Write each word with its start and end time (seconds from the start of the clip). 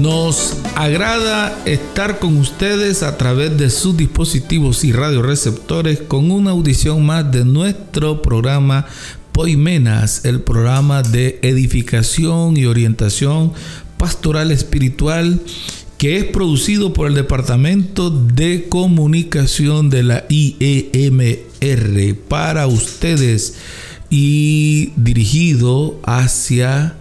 Nos 0.00 0.56
agrada 0.76 1.54
estar 1.66 2.20
con 2.20 2.38
ustedes 2.38 3.02
a 3.02 3.18
través 3.18 3.58
de 3.58 3.68
sus 3.68 3.98
dispositivos 3.98 4.82
y 4.82 4.92
radioreceptores 4.92 6.00
con 6.00 6.30
una 6.30 6.52
audición 6.52 7.04
más 7.04 7.30
de 7.30 7.44
nuestro 7.44 8.22
programa 8.22 8.86
Poimenas, 9.32 10.24
el 10.24 10.40
programa 10.40 11.02
de 11.02 11.38
edificación 11.42 12.56
y 12.56 12.64
orientación 12.64 13.52
pastoral 13.98 14.50
espiritual 14.52 15.38
que 15.98 16.16
es 16.16 16.24
producido 16.24 16.94
por 16.94 17.06
el 17.06 17.14
Departamento 17.14 18.08
de 18.08 18.68
Comunicación 18.70 19.90
de 19.90 20.02
la 20.02 20.24
IEMR 20.30 22.14
para 22.26 22.66
ustedes 22.68 23.56
y 24.08 24.94
dirigido 24.96 26.00
hacia 26.06 26.96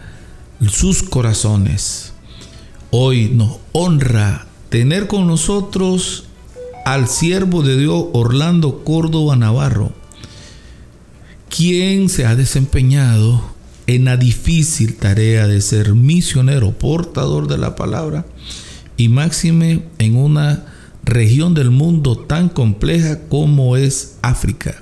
sus 0.70 1.02
corazones. 1.02 2.09
Hoy 2.92 3.30
nos 3.32 3.58
honra 3.72 4.48
tener 4.70 5.06
con 5.06 5.28
nosotros 5.28 6.26
al 6.86 7.08
siervo 7.08 7.62
de 7.62 7.78
Dios 7.78 8.06
Orlando 8.14 8.84
Córdoba 8.84 9.36
Navarro, 9.36 9.92
quien 11.56 12.10
se 12.10 12.26
ha 12.26 12.36
desempeñado 12.36 13.44
en 13.86 14.06
la 14.06 14.18
difícil 14.18 14.96
tarea 14.96 15.46
de 15.46 15.62
ser 15.62 15.94
misionero, 15.94 16.72
portador 16.72 17.48
de 17.48 17.60
la 17.60 17.76
palabra 17.76 18.26
y 18.98 19.10
máxime 19.10 19.84
en 20.00 20.16
una 20.16 20.66
región 21.04 21.54
del 21.54 21.70
mundo 21.70 22.18
tan 22.18 22.50
compleja 22.50 23.20
como 23.30 23.78
es 23.78 24.18
África. 24.24 24.82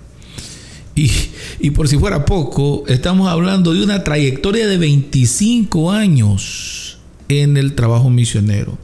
Y, 0.96 1.12
y, 1.60 1.72
por 1.72 1.90
si 1.90 1.98
fuera 1.98 2.24
poco, 2.24 2.86
estamos 2.88 3.28
hablando 3.28 3.74
de 3.74 3.84
una 3.84 4.06
trayectoria 4.06 4.66
de 4.66 4.78
25 4.78 5.92
años 5.92 6.87
en 7.30 7.58
el 7.58 7.76
trabajo 7.76 8.10
misionero. 8.10 8.78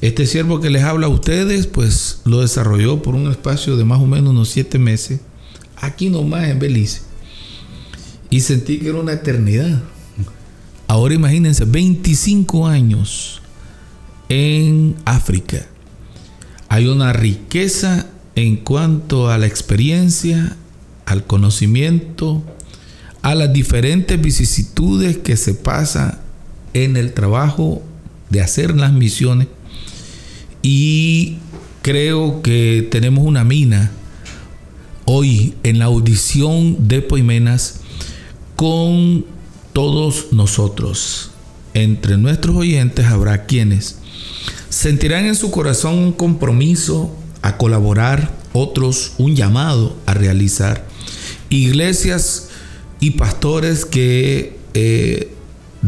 Este 0.00 0.26
siervo 0.26 0.60
que 0.60 0.70
les 0.70 0.82
habla 0.82 1.06
a 1.06 1.10
ustedes, 1.10 1.66
pues 1.66 2.20
lo 2.24 2.40
desarrolló 2.40 3.02
por 3.02 3.14
un 3.14 3.30
espacio 3.30 3.76
de 3.76 3.84
más 3.84 4.00
o 4.00 4.06
menos 4.06 4.30
unos 4.30 4.50
siete 4.50 4.78
meses, 4.78 5.20
aquí 5.76 6.10
nomás 6.10 6.48
en 6.48 6.58
Belice. 6.58 7.00
Y 8.28 8.40
sentí 8.40 8.78
que 8.78 8.88
era 8.88 8.98
una 8.98 9.12
eternidad. 9.12 9.82
Ahora 10.86 11.14
imagínense, 11.14 11.64
25 11.64 12.66
años 12.66 13.40
en 14.28 14.96
África. 15.04 15.66
Hay 16.68 16.88
una 16.88 17.12
riqueza 17.12 18.06
en 18.34 18.56
cuanto 18.56 19.30
a 19.30 19.38
la 19.38 19.46
experiencia, 19.46 20.56
al 21.06 21.26
conocimiento, 21.26 22.44
a 23.22 23.34
las 23.34 23.52
diferentes 23.52 24.20
vicisitudes 24.20 25.18
que 25.18 25.36
se 25.36 25.54
pasan 25.54 26.25
en 26.84 26.98
el 26.98 27.14
trabajo 27.14 27.82
de 28.28 28.42
hacer 28.42 28.76
las 28.76 28.92
misiones 28.92 29.48
y 30.60 31.38
creo 31.80 32.42
que 32.42 32.86
tenemos 32.90 33.24
una 33.24 33.44
mina 33.44 33.92
hoy 35.06 35.54
en 35.62 35.78
la 35.78 35.86
audición 35.86 36.88
de 36.88 37.00
Poimenas 37.00 37.80
con 38.56 39.24
todos 39.72 40.32
nosotros. 40.32 41.30
Entre 41.72 42.18
nuestros 42.18 42.56
oyentes 42.56 43.06
habrá 43.06 43.46
quienes 43.46 43.96
sentirán 44.68 45.24
en 45.24 45.34
su 45.34 45.50
corazón 45.50 45.94
un 45.94 46.12
compromiso 46.12 47.16
a 47.40 47.56
colaborar, 47.56 48.36
otros 48.52 49.12
un 49.16 49.34
llamado 49.34 49.96
a 50.04 50.12
realizar. 50.12 50.86
Iglesias 51.48 52.48
y 53.00 53.12
pastores 53.12 53.86
que 53.86 54.58
eh, 54.74 55.35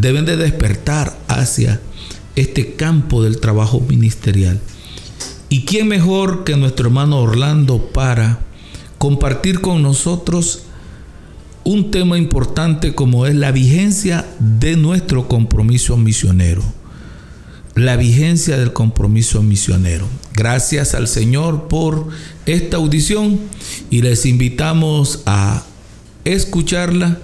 deben 0.00 0.24
de 0.24 0.36
despertar 0.36 1.18
hacia 1.28 1.80
este 2.36 2.74
campo 2.74 3.22
del 3.22 3.40
trabajo 3.40 3.80
ministerial. 3.80 4.60
¿Y 5.48 5.64
quién 5.64 5.88
mejor 5.88 6.44
que 6.44 6.56
nuestro 6.56 6.88
hermano 6.88 7.18
Orlando 7.18 7.90
para 7.92 8.40
compartir 8.98 9.60
con 9.60 9.82
nosotros 9.82 10.62
un 11.64 11.90
tema 11.90 12.16
importante 12.18 12.94
como 12.94 13.26
es 13.26 13.34
la 13.34 13.50
vigencia 13.50 14.26
de 14.38 14.76
nuestro 14.76 15.26
compromiso 15.26 15.96
misionero? 15.96 16.62
La 17.74 17.96
vigencia 17.96 18.56
del 18.56 18.72
compromiso 18.72 19.42
misionero. 19.42 20.06
Gracias 20.34 20.94
al 20.94 21.08
Señor 21.08 21.68
por 21.68 22.08
esta 22.46 22.76
audición 22.76 23.40
y 23.90 24.02
les 24.02 24.26
invitamos 24.26 25.22
a 25.26 25.64
escucharla 26.24 27.18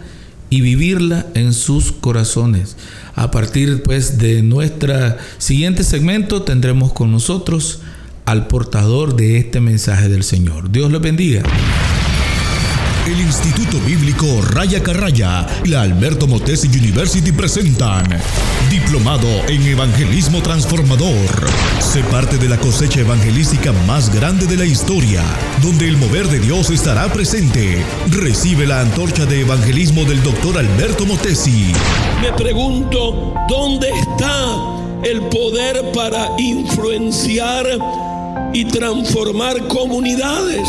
y 0.54 0.60
vivirla 0.60 1.26
en 1.34 1.53
sus 1.53 1.91
corazones. 1.91 2.76
A 3.16 3.32
partir 3.32 3.82
pues 3.82 4.19
de 4.19 4.41
nuestra 4.41 5.19
siguiente 5.38 5.82
segmento 5.82 6.42
tendremos 6.42 6.92
con 6.92 7.10
nosotros 7.10 7.81
al 8.25 8.47
portador 8.47 9.16
de 9.16 9.38
este 9.38 9.60
mensaje 9.60 10.09
del 10.09 10.22
Señor. 10.22 10.70
Dios 10.70 10.93
los 10.93 11.03
bendiga. 11.03 11.43
El 13.06 13.20
Instituto 13.20 13.78
Bíblico 13.81 14.41
Raya 14.41 14.82
Carraya 14.82 15.47
y 15.62 15.69
la 15.69 15.82
Alberto 15.82 16.26
Motesi 16.26 16.69
University 16.69 17.32
presentan 17.32 18.09
Diplomado 18.70 19.28
en 19.47 19.62
Evangelismo 19.62 20.41
Transformador. 20.41 21.50
Sé 21.81 22.03
parte 22.04 22.38
de 22.38 22.48
la 22.48 22.56
cosecha 22.56 23.00
evangelística 23.00 23.72
más 23.87 24.09
grande 24.14 24.47
de 24.47 24.56
la 24.56 24.64
historia, 24.64 25.22
donde 25.60 25.87
el 25.87 25.98
mover 25.98 26.28
de 26.28 26.41
Dios 26.41 26.70
estará 26.70 27.12
presente. 27.12 27.84
Recibe 28.09 28.66
la 28.66 28.81
antorcha 28.81 29.26
de 29.26 29.43
evangelismo 29.43 30.04
del 30.04 30.22
doctor 30.22 30.56
Alberto 30.56 31.04
Motesi. 31.04 31.72
Me 32.22 32.32
pregunto, 32.32 33.34
¿dónde 33.50 33.91
está 33.91 34.47
el 35.04 35.20
poder 35.28 35.93
para 35.93 36.28
influenciar 36.38 37.66
y 38.54 38.64
transformar 38.64 39.69
comunidades? 39.69 40.66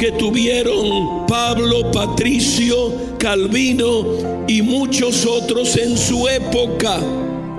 Que 0.00 0.12
tuvieron 0.12 1.26
Pablo, 1.26 1.90
Patricio, 1.92 3.18
Calvino 3.18 4.46
y 4.48 4.62
muchos 4.62 5.26
otros 5.26 5.76
en 5.76 5.98
su 5.98 6.26
época. 6.26 6.98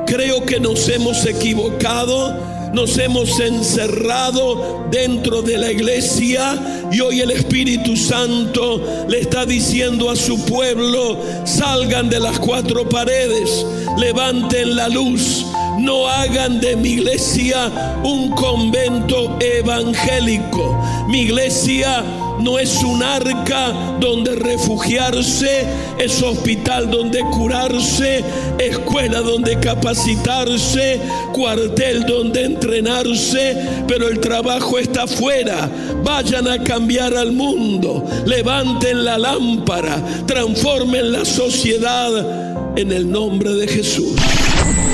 Creo 0.08 0.44
que 0.44 0.60
nos 0.60 0.90
hemos 0.90 1.24
equivocado, 1.28 2.36
nos 2.74 2.98
hemos 2.98 3.40
encerrado 3.40 4.88
dentro 4.90 5.44
de 5.44 5.60
la 5.60 5.72
iglesia 5.72 6.90
y 6.92 7.00
hoy 7.02 7.22
el 7.22 7.30
Espíritu 7.30 7.96
Santo 7.96 9.06
le 9.08 9.20
está 9.20 9.46
diciendo 9.46 10.10
a 10.10 10.16
su 10.16 10.44
pueblo, 10.44 11.20
salgan 11.46 12.10
de 12.10 12.20
las 12.20 12.40
cuatro 12.40 12.90
paredes, 12.90 13.64
levanten 14.00 14.76
la 14.76 14.90
luz, 14.90 15.46
no 15.78 16.08
hagan 16.08 16.60
de 16.60 16.76
mi 16.76 16.90
iglesia 16.90 18.02
un 18.04 18.32
convento 18.32 19.38
evangélico. 19.40 20.82
Mi 21.08 21.22
iglesia 21.22 22.04
no 22.40 22.58
es 22.58 22.84
un 22.84 23.04
arca 23.04 23.98
donde 24.00 24.36
refugiarse, 24.36 25.66
es 26.00 26.22
hospital 26.22 26.90
donde 26.90 27.22
curarse, 27.22 28.24
escuela 28.60 29.22
donde 29.22 29.60
capacitarse, 29.60 31.00
cuartel 31.34 32.06
donde 32.06 32.46
entrenarse, 32.46 33.84
pero 33.88 34.08
el 34.08 34.20
trabajo 34.20 34.78
está 34.78 35.04
afuera. 35.04 35.70
Vayan 36.04 36.48
a 36.48 36.64
cambiar 36.64 37.16
al 37.16 37.32
mundo, 37.32 38.06
levanten 38.26 39.04
la 39.06 39.18
lámpara, 39.18 40.02
transformen 40.26 41.12
la 41.12 41.26
sociedad 41.26 42.78
en 42.78 42.92
el 42.92 43.10
nombre 43.12 43.54
de 43.54 43.68
Jesús 43.68 44.16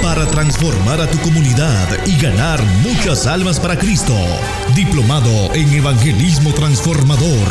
para 0.08 0.26
transformar 0.26 1.00
a 1.02 1.12
tu 1.12 1.20
comunidad 1.20 1.86
y 2.06 2.18
ganar 2.18 2.64
muchas 2.82 3.28
almas 3.28 3.60
para 3.60 3.78
Cristo. 3.78 4.16
Diplomado 4.74 5.54
en 5.54 5.70
Evangelismo 5.74 6.54
Transformador. 6.54 7.50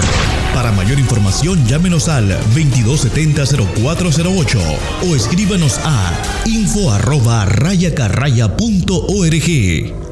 Para 0.55 0.73
mayor 0.73 0.99
información 0.99 1.67
llámenos 1.67 2.09
al 2.09 2.31
2270-0408 2.55 4.59
o 5.07 5.15
escríbanos 5.15 5.79
a 5.85 6.15
info 6.47 6.91
arroba 6.91 7.45
rayacarraya.org. 7.45 10.07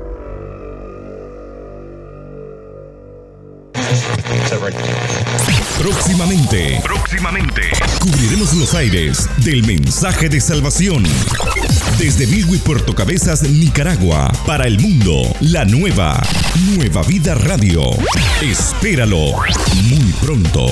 Próximamente, 5.78 6.80
próximamente, 6.82 7.62
cubriremos 8.00 8.52
los 8.54 8.74
aires 8.74 9.28
del 9.38 9.64
mensaje 9.66 10.28
de 10.28 10.40
salvación. 10.40 11.04
Desde 11.98 12.26
Bilwi 12.26 12.58
Puerto 12.58 12.94
Cabezas, 12.94 13.42
Nicaragua, 13.42 14.30
para 14.46 14.66
el 14.66 14.80
mundo, 14.80 15.22
la 15.40 15.64
nueva, 15.64 16.20
Nueva 16.76 17.02
Vida 17.04 17.34
Radio. 17.34 17.82
Espéralo 18.42 19.32
muy 19.84 20.12
pronto. 20.20 20.66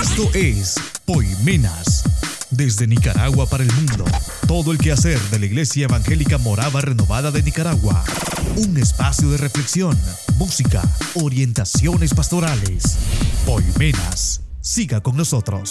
Esto 0.00 0.30
es 0.34 0.76
Poimenas. 1.06 2.04
Desde 2.50 2.86
Nicaragua 2.86 3.48
para 3.48 3.64
el 3.64 3.72
mundo. 3.72 4.04
Todo 4.46 4.72
el 4.72 4.78
quehacer 4.78 5.18
de 5.30 5.38
la 5.38 5.46
Iglesia 5.46 5.84
Evangélica 5.84 6.38
Morava 6.38 6.80
Renovada 6.80 7.30
de 7.30 7.42
Nicaragua. 7.42 8.04
Un 8.56 8.76
espacio 8.76 9.30
de 9.30 9.38
reflexión, 9.38 9.98
música, 10.36 10.82
orientaciones 11.14 12.12
pastorales. 12.14 12.98
Poimenas. 13.46 14.42
Siga 14.60 15.00
con 15.00 15.16
nosotros. 15.16 15.70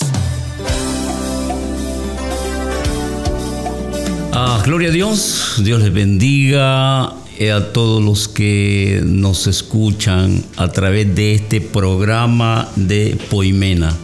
Ah, 4.39 4.61
gloria 4.63 4.89
a 4.89 4.91
Dios, 4.91 5.55
Dios 5.63 5.81
les 5.81 5.91
bendiga 5.91 7.11
eh, 7.39 7.51
a 7.51 7.73
todos 7.73 8.03
los 8.03 8.27
que 8.27 9.01
nos 9.03 9.47
escuchan 9.47 10.45
a 10.57 10.67
través 10.67 11.15
de 11.15 11.33
este 11.33 11.59
programa 11.59 12.69
de 12.75 13.17
Poimena. 13.31 13.97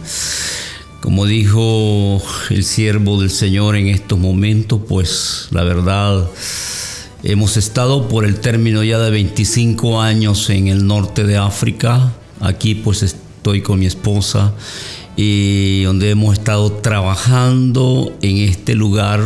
Como 1.00 1.26
dijo 1.26 2.20
el 2.50 2.64
siervo 2.64 3.20
del 3.20 3.30
Señor 3.30 3.76
en 3.76 3.86
estos 3.86 4.18
momentos, 4.18 4.80
pues 4.88 5.46
la 5.52 5.62
verdad 5.62 6.28
hemos 7.22 7.56
estado 7.56 8.08
por 8.08 8.24
el 8.24 8.40
término 8.40 8.82
ya 8.82 8.98
de 8.98 9.12
25 9.12 10.00
años 10.02 10.50
en 10.50 10.66
el 10.66 10.84
norte 10.84 11.22
de 11.22 11.36
África. 11.36 12.12
Aquí 12.40 12.74
pues 12.74 13.04
estoy 13.04 13.62
con 13.62 13.78
mi 13.78 13.86
esposa 13.86 14.52
y 15.16 15.82
donde 15.82 16.10
hemos 16.10 16.38
estado 16.38 16.72
trabajando 16.72 18.16
en 18.22 18.38
este 18.38 18.74
lugar 18.74 19.20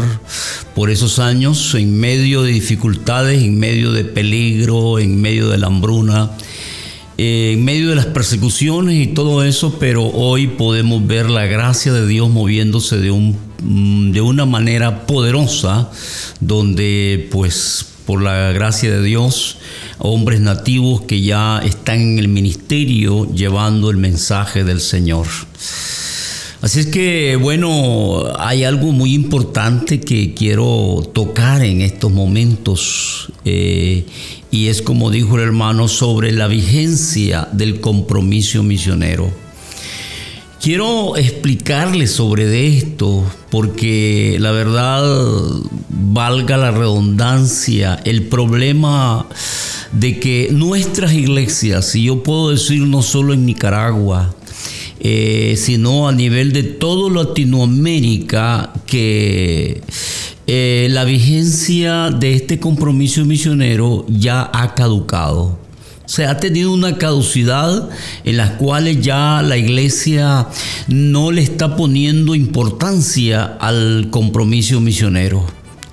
por 0.74 0.90
esos 0.90 1.18
años 1.18 1.74
en 1.74 1.98
medio 1.98 2.42
de 2.42 2.52
dificultades, 2.52 3.42
en 3.42 3.58
medio 3.58 3.92
de 3.92 4.04
peligro, 4.04 4.98
en 4.98 5.20
medio 5.20 5.48
de 5.48 5.58
la 5.58 5.68
hambruna 5.68 6.30
en 7.20 7.64
medio 7.64 7.88
de 7.88 7.96
las 7.96 8.06
persecuciones 8.06 8.94
y 8.94 9.08
todo 9.08 9.42
eso, 9.42 9.76
pero 9.80 10.06
hoy 10.06 10.46
podemos 10.46 11.04
ver 11.04 11.28
la 11.28 11.46
gracia 11.46 11.92
de 11.92 12.06
Dios 12.06 12.30
moviéndose 12.30 12.96
de, 12.98 13.10
un, 13.10 13.36
mm, 13.60 14.12
de 14.12 14.20
una 14.20 14.46
manera 14.46 15.04
poderosa, 15.04 15.90
donde 16.38 17.28
pues 17.32 17.86
por 18.08 18.22
la 18.22 18.52
gracia 18.52 18.90
de 18.90 19.02
Dios, 19.02 19.58
hombres 19.98 20.40
nativos 20.40 21.02
que 21.02 21.20
ya 21.20 21.60
están 21.62 22.00
en 22.00 22.18
el 22.18 22.28
ministerio 22.28 23.30
llevando 23.34 23.90
el 23.90 23.98
mensaje 23.98 24.64
del 24.64 24.80
Señor. 24.80 25.26
Así 26.62 26.80
es 26.80 26.86
que, 26.86 27.36
bueno, 27.36 28.24
hay 28.38 28.64
algo 28.64 28.92
muy 28.92 29.12
importante 29.12 30.00
que 30.00 30.32
quiero 30.32 31.02
tocar 31.12 31.62
en 31.62 31.82
estos 31.82 32.10
momentos 32.10 33.30
eh, 33.44 34.06
y 34.50 34.68
es 34.68 34.80
como 34.80 35.10
dijo 35.10 35.36
el 35.36 35.42
hermano 35.42 35.86
sobre 35.86 36.32
la 36.32 36.48
vigencia 36.48 37.46
del 37.52 37.78
compromiso 37.82 38.62
misionero. 38.62 39.30
Quiero 40.60 41.16
explicarles 41.16 42.10
sobre 42.10 42.66
esto 42.66 43.24
porque 43.48 44.38
la 44.40 44.50
verdad, 44.50 45.04
valga 45.88 46.56
la 46.56 46.72
redundancia, 46.72 48.00
el 48.04 48.24
problema 48.24 49.26
de 49.92 50.18
que 50.18 50.48
nuestras 50.50 51.12
iglesias, 51.12 51.94
y 51.94 52.04
yo 52.04 52.24
puedo 52.24 52.50
decir 52.50 52.82
no 52.82 53.02
solo 53.02 53.34
en 53.34 53.46
Nicaragua, 53.46 54.34
eh, 54.98 55.54
sino 55.56 56.08
a 56.08 56.12
nivel 56.12 56.52
de 56.52 56.64
toda 56.64 57.24
Latinoamérica, 57.24 58.72
que 58.84 59.80
eh, 60.48 60.88
la 60.90 61.04
vigencia 61.04 62.10
de 62.10 62.34
este 62.34 62.58
compromiso 62.58 63.24
misionero 63.24 64.06
ya 64.08 64.50
ha 64.52 64.74
caducado. 64.74 65.67
Se 66.08 66.24
ha 66.24 66.38
tenido 66.38 66.72
una 66.72 66.96
caducidad 66.96 67.90
en 68.24 68.38
las 68.38 68.52
cuales 68.52 69.02
ya 69.02 69.42
la 69.42 69.58
iglesia 69.58 70.48
no 70.88 71.30
le 71.30 71.42
está 71.42 71.76
poniendo 71.76 72.34
importancia 72.34 73.44
al 73.60 74.08
compromiso 74.10 74.80
misionero. 74.80 75.44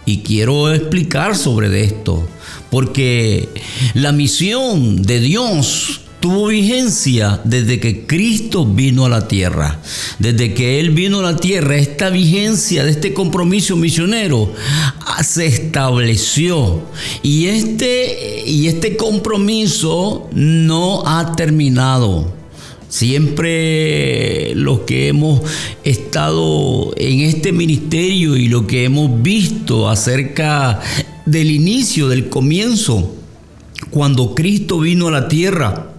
Y 0.06 0.20
quiero 0.20 0.74
explicar 0.74 1.36
sobre 1.36 1.84
esto, 1.84 2.26
porque 2.72 3.50
la 3.94 4.14
misión 4.14 5.02
de 5.02 5.20
Dios 5.20 6.05
tuvo 6.26 6.48
vigencia 6.48 7.40
desde 7.44 7.80
que 7.80 8.08
Cristo 8.08 8.66
vino 8.66 9.06
a 9.06 9.10
la 9.10 9.28
tierra. 9.28 9.80
Desde 10.18 10.56
que 10.56 10.80
Él 10.80 10.90
vino 10.90 11.20
a 11.20 11.34
la 11.34 11.38
tierra, 11.38 11.76
esta 11.76 12.10
vigencia 12.10 12.84
de 12.84 12.90
este 12.90 13.14
compromiso 13.14 13.76
misionero 13.76 14.52
ah, 15.02 15.24
se 15.24 15.46
estableció. 15.46 16.82
Y 17.22 17.46
este, 17.46 18.44
y 18.44 18.66
este 18.66 18.98
compromiso 18.98 20.28
no 20.34 21.04
ha 21.06 21.36
terminado. 21.36 22.34
Siempre 22.90 24.56
los 24.56 24.80
que 24.80 25.10
hemos 25.10 25.42
estado 25.84 26.92
en 26.98 27.20
este 27.20 27.52
ministerio 27.52 28.36
y 28.36 28.48
lo 28.48 28.66
que 28.66 28.86
hemos 28.86 29.22
visto 29.22 29.88
acerca 29.88 30.82
del 31.28 31.52
inicio, 31.52 32.10
del 32.10 32.30
comienzo, 32.30 33.14
cuando 33.92 34.34
Cristo 34.34 34.80
vino 34.80 35.10
a 35.10 35.12
la 35.12 35.28
tierra, 35.28 35.92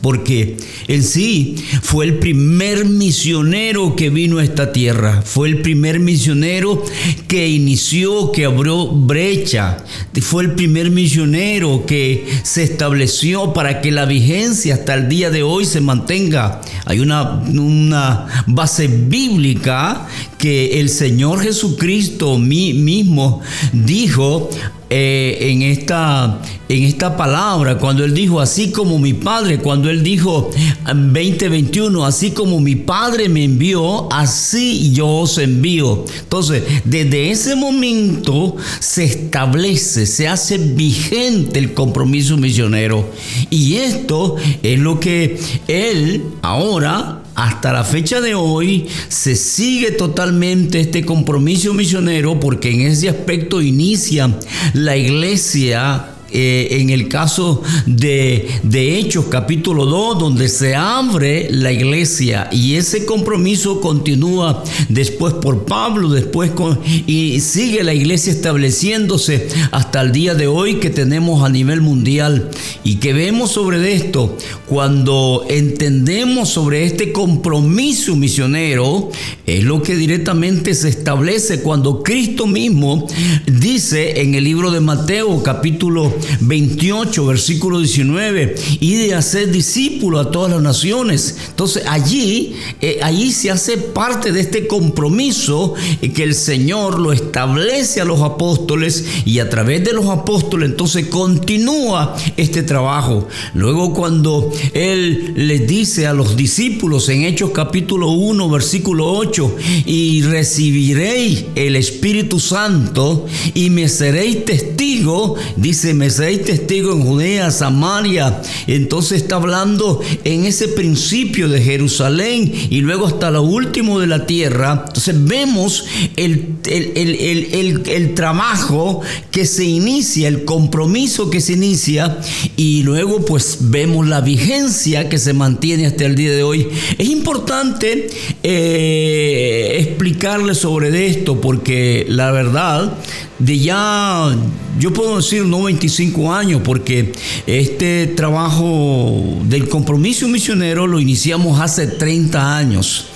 porque 0.00 0.56
en 0.88 1.02
sí 1.02 1.56
fue 1.82 2.04
el 2.06 2.18
primer 2.18 2.84
misionero 2.84 3.96
que 3.96 4.10
vino 4.10 4.38
a 4.38 4.44
esta 4.44 4.72
tierra, 4.72 5.22
fue 5.22 5.48
el 5.48 5.62
primer 5.62 6.00
misionero 6.00 6.82
que 7.28 7.48
inició, 7.48 8.32
que 8.32 8.44
abrió 8.44 8.86
brecha, 8.86 9.84
fue 10.20 10.44
el 10.44 10.52
primer 10.52 10.90
misionero 10.90 11.84
que 11.86 12.26
se 12.42 12.62
estableció 12.62 13.52
para 13.52 13.80
que 13.80 13.90
la 13.90 14.06
vigencia 14.06 14.74
hasta 14.74 14.94
el 14.94 15.08
día 15.08 15.30
de 15.30 15.42
hoy 15.42 15.64
se 15.64 15.80
mantenga. 15.80 16.60
Hay 16.86 17.00
una, 17.00 17.42
una 17.48 18.44
base 18.46 18.88
bíblica 18.88 20.06
que 20.40 20.80
el 20.80 20.88
Señor 20.88 21.42
Jesucristo 21.42 22.38
mismo 22.38 23.40
dijo 23.72 24.48
eh, 24.92 25.36
en, 25.52 25.62
esta, 25.62 26.40
en 26.68 26.82
esta 26.82 27.16
palabra, 27.16 27.78
cuando 27.78 28.04
Él 28.04 28.12
dijo, 28.14 28.40
así 28.40 28.72
como 28.72 28.98
mi 28.98 29.12
Padre, 29.12 29.58
cuando 29.58 29.90
Él 29.90 30.02
dijo 30.02 30.50
2021, 30.86 32.04
así 32.04 32.30
como 32.32 32.58
mi 32.58 32.74
Padre 32.74 33.28
me 33.28 33.44
envió, 33.44 34.10
así 34.12 34.90
yo 34.92 35.06
os 35.06 35.38
envío. 35.38 36.06
Entonces, 36.20 36.64
desde 36.84 37.30
ese 37.30 37.54
momento 37.54 38.56
se 38.80 39.04
establece, 39.04 40.06
se 40.06 40.26
hace 40.26 40.56
vigente 40.58 41.58
el 41.58 41.74
compromiso 41.74 42.36
misionero. 42.38 43.10
Y 43.50 43.74
esto 43.74 44.36
es 44.62 44.78
lo 44.80 44.98
que 44.98 45.38
Él 45.68 46.24
ahora 46.42 47.19
hasta 47.34 47.72
la 47.72 47.84
fecha 47.84 48.20
de 48.20 48.34
hoy 48.34 48.86
se 49.08 49.34
sigue 49.34 49.92
totalmente 49.92 50.80
este 50.80 51.04
compromiso 51.04 51.74
misionero 51.74 52.38
porque 52.38 52.70
en 52.70 52.82
ese 52.82 53.08
aspecto 53.08 53.62
inicia 53.62 54.36
la 54.74 54.96
iglesia 54.96 56.09
eh, 56.32 56.68
en 56.80 56.90
el 56.90 57.08
caso 57.08 57.62
de, 57.86 58.48
de, 58.62 58.98
Hechos 58.98 59.26
capítulo 59.26 59.86
2, 59.86 60.18
donde 60.18 60.48
se 60.48 60.74
abre 60.74 61.48
la 61.50 61.72
iglesia 61.72 62.48
y 62.52 62.74
ese 62.74 63.04
compromiso 63.04 63.80
continúa 63.80 64.62
después 64.88 65.34
por 65.34 65.64
Pablo, 65.64 66.08
después 66.08 66.52
con, 66.52 66.80
y 67.06 67.40
sigue 67.40 67.82
la 67.82 67.94
iglesia 67.94 68.32
estableciéndose 68.32 69.48
hasta 69.72 70.00
el 70.02 70.12
día 70.12 70.34
de 70.34 70.46
hoy 70.46 70.76
que 70.76 70.90
tenemos 70.90 71.42
a 71.42 71.48
nivel 71.48 71.80
mundial. 71.80 72.50
Y 72.84 72.96
que 72.96 73.12
vemos 73.12 73.52
sobre 73.52 73.92
esto 73.92 74.36
cuando 74.66 75.44
entendemos 75.48 76.48
sobre 76.48 76.84
este 76.84 77.12
compromiso 77.12 78.16
misionero, 78.16 79.10
es 79.46 79.64
lo 79.64 79.82
que 79.82 79.96
directamente 79.96 80.74
se 80.74 80.88
establece 80.88 81.62
cuando 81.62 82.02
Cristo 82.02 82.46
mismo 82.46 83.06
dice 83.46 84.20
en 84.20 84.34
el 84.34 84.44
libro 84.44 84.70
de 84.70 84.80
Mateo 84.80 85.42
capítulo 85.42 86.12
28, 86.40 87.26
versículo 87.26 87.78
19, 87.78 88.54
y 88.80 88.94
de 88.96 89.14
hacer 89.14 89.50
discípulos 89.50 90.26
a 90.26 90.30
todas 90.30 90.52
las 90.52 90.62
naciones. 90.62 91.36
Entonces 91.48 91.84
allí, 91.86 92.54
eh, 92.80 93.00
allí 93.02 93.32
se 93.32 93.50
hace 93.50 93.76
parte 93.78 94.32
de 94.32 94.40
este 94.40 94.66
compromiso 94.66 95.74
que 96.14 96.22
el 96.22 96.34
Señor 96.34 96.98
lo 96.98 97.12
establece 97.12 98.00
a 98.00 98.04
los 98.04 98.20
apóstoles 98.20 99.04
y 99.24 99.38
a 99.38 99.48
través 99.48 99.84
de 99.84 99.92
los 99.92 100.06
apóstoles 100.06 100.70
entonces 100.70 101.06
continúa 101.06 102.16
este 102.36 102.62
trabajo. 102.62 103.28
Luego 103.54 103.92
cuando 103.92 104.52
Él 104.72 105.32
les 105.36 105.66
dice 105.66 106.06
a 106.06 106.14
los 106.14 106.36
discípulos 106.36 107.08
en 107.08 107.22
Hechos 107.22 107.50
capítulo 107.52 108.10
1, 108.10 108.48
versículo 108.50 109.12
8, 109.12 109.56
y 109.86 110.22
recibiréis 110.22 111.44
el 111.54 111.76
Espíritu 111.76 112.40
Santo 112.40 113.26
y 113.54 113.70
me 113.70 113.88
seréis 113.88 114.44
testigo, 114.44 115.36
dice, 115.56 115.94
me 115.94 116.09
seréis 116.10 116.44
testigo 116.44 116.92
en 116.92 117.02
Judea, 117.02 117.50
Samaria. 117.50 118.40
Entonces 118.66 119.22
está 119.22 119.36
hablando 119.36 120.00
en 120.24 120.44
ese 120.44 120.68
principio 120.68 121.48
de 121.48 121.60
Jerusalén 121.60 122.52
y 122.70 122.80
luego 122.80 123.06
hasta 123.06 123.30
lo 123.30 123.42
último 123.42 123.98
de 124.00 124.06
la 124.06 124.26
tierra. 124.26 124.84
Entonces 124.86 125.24
vemos 125.24 125.84
el, 126.16 126.56
el, 126.66 128.14
trabajo 128.14 129.00
que 129.30 129.46
se 129.46 129.64
inicia, 129.64 130.28
el 130.28 130.44
compromiso 130.44 131.30
que 131.30 131.40
se 131.40 131.54
inicia 131.54 132.18
y 132.56 132.82
luego 132.82 133.24
pues 133.24 133.58
vemos 133.60 134.06
la 134.06 134.20
vigencia 134.20 135.08
que 135.08 135.18
se 135.18 135.32
mantiene 135.32 135.86
hasta 135.86 136.04
el 136.04 136.14
día 136.14 136.32
de 136.32 136.42
hoy. 136.42 136.68
Es 136.98 137.08
importante 137.08 138.08
eh, 138.42 139.76
explicarle 139.80 140.54
sobre 140.54 141.06
esto 141.06 141.40
porque 141.40 142.06
la 142.08 142.30
verdad 142.30 142.92
de 143.40 143.58
ya, 143.58 144.36
yo 144.78 144.92
puedo 144.92 145.16
decir 145.16 145.44
no 145.44 145.64
25 145.64 146.32
años, 146.32 146.60
porque 146.62 147.12
este 147.46 148.06
trabajo 148.06 149.38
del 149.44 149.68
compromiso 149.68 150.28
misionero 150.28 150.86
lo 150.86 151.00
iniciamos 151.00 151.60
hace 151.60 151.86
30 151.86 152.56
años. 152.56 153.06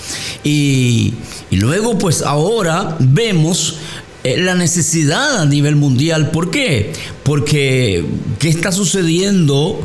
Y, 0.42 1.14
y 1.50 1.56
luego 1.56 1.98
pues 1.98 2.22
ahora 2.22 2.96
vemos 2.98 3.76
eh, 4.24 4.38
la 4.38 4.54
necesidad 4.54 5.42
a 5.42 5.44
nivel 5.44 5.76
mundial. 5.76 6.30
¿Por 6.30 6.50
qué? 6.50 6.92
Porque 7.22 8.04
¿qué 8.38 8.48
está 8.48 8.72
sucediendo 8.72 9.80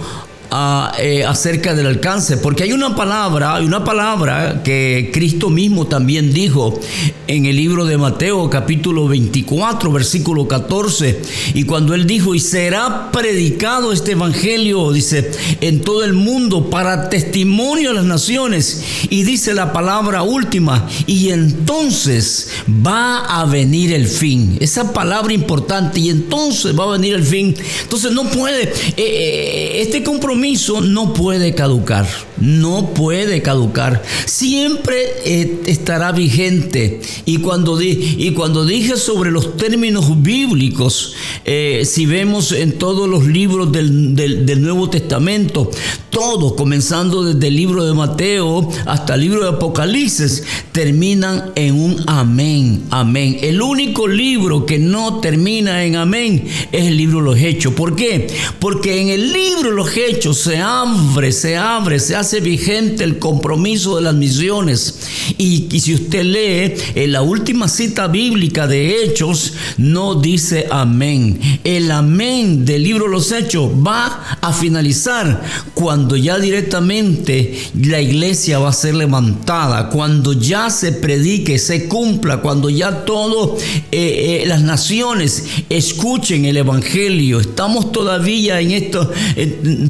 eh, 0.98 1.24
acerca 1.26 1.76
del 1.76 1.86
alcance, 1.86 2.38
porque 2.38 2.64
hay 2.64 2.72
una 2.72 2.96
palabra, 2.96 3.56
hay 3.56 3.66
una 3.66 3.84
palabra 3.84 4.62
que 4.64 5.12
Cristo 5.14 5.50
mismo 5.50 5.86
también 5.86 6.34
dijo 6.34 6.80
en 7.28 7.46
el 7.46 7.56
libro 7.56 7.86
de 7.86 7.98
Mateo 8.00 8.50
capítulo 8.50 9.08
24 9.08 9.92
versículo 9.92 10.48
14, 10.48 11.22
y 11.54 11.64
cuando 11.66 11.94
él 11.94 12.08
dijo, 12.08 12.34
y 12.34 12.40
será 12.40 13.12
predicado 13.12 13.94
este 13.94 14.14
evangelio, 14.14 14.92
dice, 14.92 15.32
en 15.62 15.82
todo 15.82 16.04
el 16.04 16.14
mundo 16.14 16.72
para 16.72 17.10
testimonio 17.10 17.92
a 17.92 17.94
las 17.94 18.06
naciones, 18.06 18.84
y 19.12 19.24
dice 19.24 19.54
la 19.54 19.72
palabra 19.72 20.24
última, 20.24 20.88
y 21.06 21.30
entonces 21.30 22.50
va 22.68 23.20
a 23.20 23.46
venir 23.46 23.94
el 23.94 24.08
fin, 24.08 24.58
esa 24.60 24.94
palabra 24.94 25.32
importante, 25.32 26.00
y 26.00 26.10
entonces 26.10 26.78
va 26.78 26.86
a 26.86 26.98
venir 26.98 27.14
el 27.14 27.24
fin, 27.24 27.56
entonces 27.84 28.12
no 28.12 28.24
puede, 28.24 28.64
eh, 28.64 28.74
eh, 28.98 29.82
este 29.82 30.02
compromiso, 30.40 30.80
no 30.80 31.14
puede 31.14 31.54
caducar, 31.54 32.08
no 32.40 32.94
puede 32.94 33.42
caducar, 33.42 34.02
siempre 34.26 34.96
eh, 35.26 35.64
estará 35.66 36.14
vigente. 36.14 37.02
Y 37.26 37.40
cuando, 37.40 37.76
di, 37.76 38.16
y 38.18 38.32
cuando 38.32 38.66
dije 38.66 38.96
sobre 38.96 39.32
los 39.32 39.58
términos 39.58 40.24
bíblicos, 40.24 41.14
eh, 41.44 41.84
si 41.84 42.06
vemos 42.06 42.54
en 42.54 42.78
todos 42.78 43.10
los 43.10 43.26
libros 43.26 43.74
del, 43.74 44.16
del 44.16 44.62
Nuevo 44.62 44.90
Testamento, 44.90 45.72
todos, 46.10 46.54
comenzando 46.54 47.24
desde 47.24 47.48
el 47.48 47.56
libro 47.56 47.86
de 47.86 47.94
Mateo 47.94 48.68
hasta 48.86 49.16
el 49.16 49.22
libro 49.22 49.42
de 49.42 49.50
Apocalipsis, 49.50 50.44
terminan 50.72 51.52
en 51.56 51.76
un 51.76 52.04
amén, 52.08 52.84
amén. 52.90 53.38
El 53.42 53.62
único 53.62 54.08
libro 54.08 54.66
que 54.66 54.80
no 54.80 55.20
termina 55.20 55.86
en 55.86 55.96
amén 55.96 56.48
es 56.72 56.86
el 56.88 56.98
libro 56.98 57.20
de 57.20 57.26
los 57.26 57.40
Hechos. 57.40 57.74
¿Por 57.74 57.96
qué? 57.96 58.28
Porque 58.60 59.02
en 59.02 59.10
el 59.10 59.32
libro 59.32 59.70
de 59.70 59.76
los 59.76 59.96
Hechos, 59.96 60.29
se 60.34 60.58
abre, 60.58 61.32
se 61.32 61.58
abre, 61.58 62.00
se 62.00 62.16
hace 62.16 62.40
vigente 62.40 63.04
el 63.04 63.20
compromiso 63.20 63.96
de 63.96 64.02
las 64.04 64.14
misiones. 64.14 65.00
Y, 65.38 65.68
si 65.80 65.94
usted 65.94 66.24
lee 66.24 66.74
en 66.96 67.12
la 67.12 67.22
última 67.22 67.68
cita 67.68 68.08
bíblica 68.08 68.68
de 68.68 69.04
Hechos, 69.04 69.54
no 69.78 70.16
dice 70.16 70.68
amén. 70.70 71.40
El 71.64 71.92
amén 71.92 72.66
del 72.66 72.84
libro 72.84 73.06
de 73.06 73.12
los 73.12 73.32
Hechos 73.32 73.72
va 73.72 74.38
a 74.42 74.54
finalizar 74.54 75.42
cuando 75.74 76.16
ya 76.16 76.38
directamente 76.38 77.58
la 77.82 78.02
iglesia 78.02 78.60
va 78.60 78.70
a 78.70 78.74
ser 78.74 78.96
levantada, 78.96 79.90
cuando 79.90 80.34
ya 80.34 80.70
se 80.70 80.92
predique, 80.92 81.60
se 81.60 81.88
cumpla, 81.88 82.38
cuando 82.38 82.70
ya 82.70 83.06
todas 83.06 83.62
eh, 83.92 84.42
eh, 84.42 84.44
las 84.48 84.62
naciones 84.62 85.46
escuchen 85.70 86.46
el 86.46 86.58
evangelio. 86.58 87.40
Estamos 87.40 87.92
todavía 87.92 88.60
en 88.60 88.72
esto, 88.72 89.12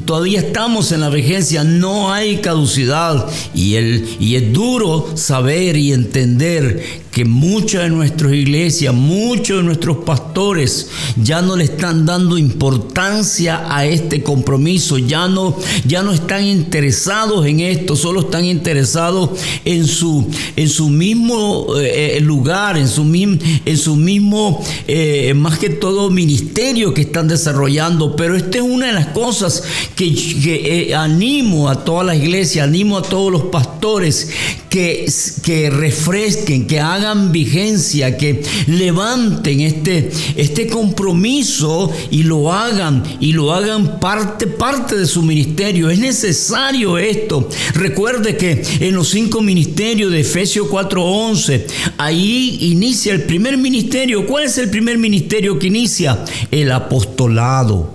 todavía 0.04 0.29
estamos 0.36 0.92
en 0.92 1.00
la 1.00 1.10
vigencia, 1.10 1.64
no 1.64 2.12
hay 2.12 2.38
caducidad. 2.38 3.26
Y, 3.54 3.74
el, 3.74 4.16
y 4.18 4.36
es 4.36 4.52
duro 4.52 5.16
saber 5.16 5.76
y 5.76 5.92
entender 5.92 6.84
que 7.10 7.24
muchas 7.24 7.82
de 7.84 7.90
nuestras 7.90 8.32
iglesias, 8.32 8.94
muchos 8.94 9.58
de 9.58 9.62
nuestros 9.64 9.98
pastores 9.98 10.19
ya 11.22 11.42
no 11.42 11.56
le 11.56 11.64
están 11.64 12.06
dando 12.06 12.38
importancia 12.38 13.66
a 13.68 13.84
este 13.84 14.22
compromiso, 14.22 14.98
ya 14.98 15.28
no, 15.28 15.56
ya 15.86 16.02
no 16.02 16.12
están 16.12 16.44
interesados 16.44 17.46
en 17.46 17.60
esto, 17.60 17.96
solo 17.96 18.20
están 18.20 18.44
interesados 18.44 19.30
en 19.64 19.86
su, 19.86 20.26
en 20.56 20.68
su 20.68 20.88
mismo 20.88 21.76
eh, 21.78 22.16
eh, 22.16 22.20
lugar, 22.20 22.76
en 22.76 22.88
su, 22.88 23.02
en 23.02 23.76
su 23.76 23.96
mismo, 23.96 24.62
eh, 24.86 25.34
más 25.34 25.58
que 25.58 25.70
todo, 25.70 26.10
ministerio 26.10 26.94
que 26.94 27.02
están 27.02 27.28
desarrollando. 27.28 28.16
Pero 28.16 28.36
esta 28.36 28.58
es 28.58 28.64
una 28.64 28.86
de 28.86 28.92
las 28.92 29.08
cosas 29.08 29.62
que, 29.94 30.94
animo 30.96 31.68
a 31.68 31.84
toda 31.84 32.04
la 32.04 32.16
iglesia, 32.16 32.64
animo 32.64 32.98
a 32.98 33.02
todos 33.02 33.32
los 33.32 33.42
pastores 33.44 34.30
que, 34.68 35.10
que 35.42 35.70
refresquen, 35.70 36.66
que 36.66 36.80
hagan 36.80 37.32
vigencia, 37.32 38.16
que 38.16 38.42
levanten 38.66 39.60
este, 39.60 40.10
este 40.36 40.66
compromiso 40.66 41.90
y 42.10 42.22
lo 42.22 42.52
hagan 42.52 43.02
y 43.20 43.32
lo 43.32 43.52
hagan 43.52 44.00
parte, 44.00 44.46
parte 44.46 44.96
de 44.96 45.06
su 45.06 45.22
ministerio. 45.22 45.90
Es 45.90 45.98
necesario 45.98 46.98
esto. 46.98 47.48
Recuerde 47.74 48.36
que 48.36 48.62
en 48.80 48.94
los 48.94 49.08
cinco 49.08 49.40
ministerios 49.40 50.12
de 50.12 50.20
Efesios 50.20 50.68
4:11, 50.68 51.66
ahí 51.98 52.58
inicia 52.60 53.12
el 53.12 53.22
primer 53.22 53.56
ministerio. 53.56 54.26
¿Cuál 54.26 54.44
es 54.44 54.58
el 54.58 54.70
primer 54.70 54.98
ministerio 54.98 55.58
que 55.58 55.66
inicia? 55.68 56.24
El 56.50 56.72
apostolado. 56.72 57.94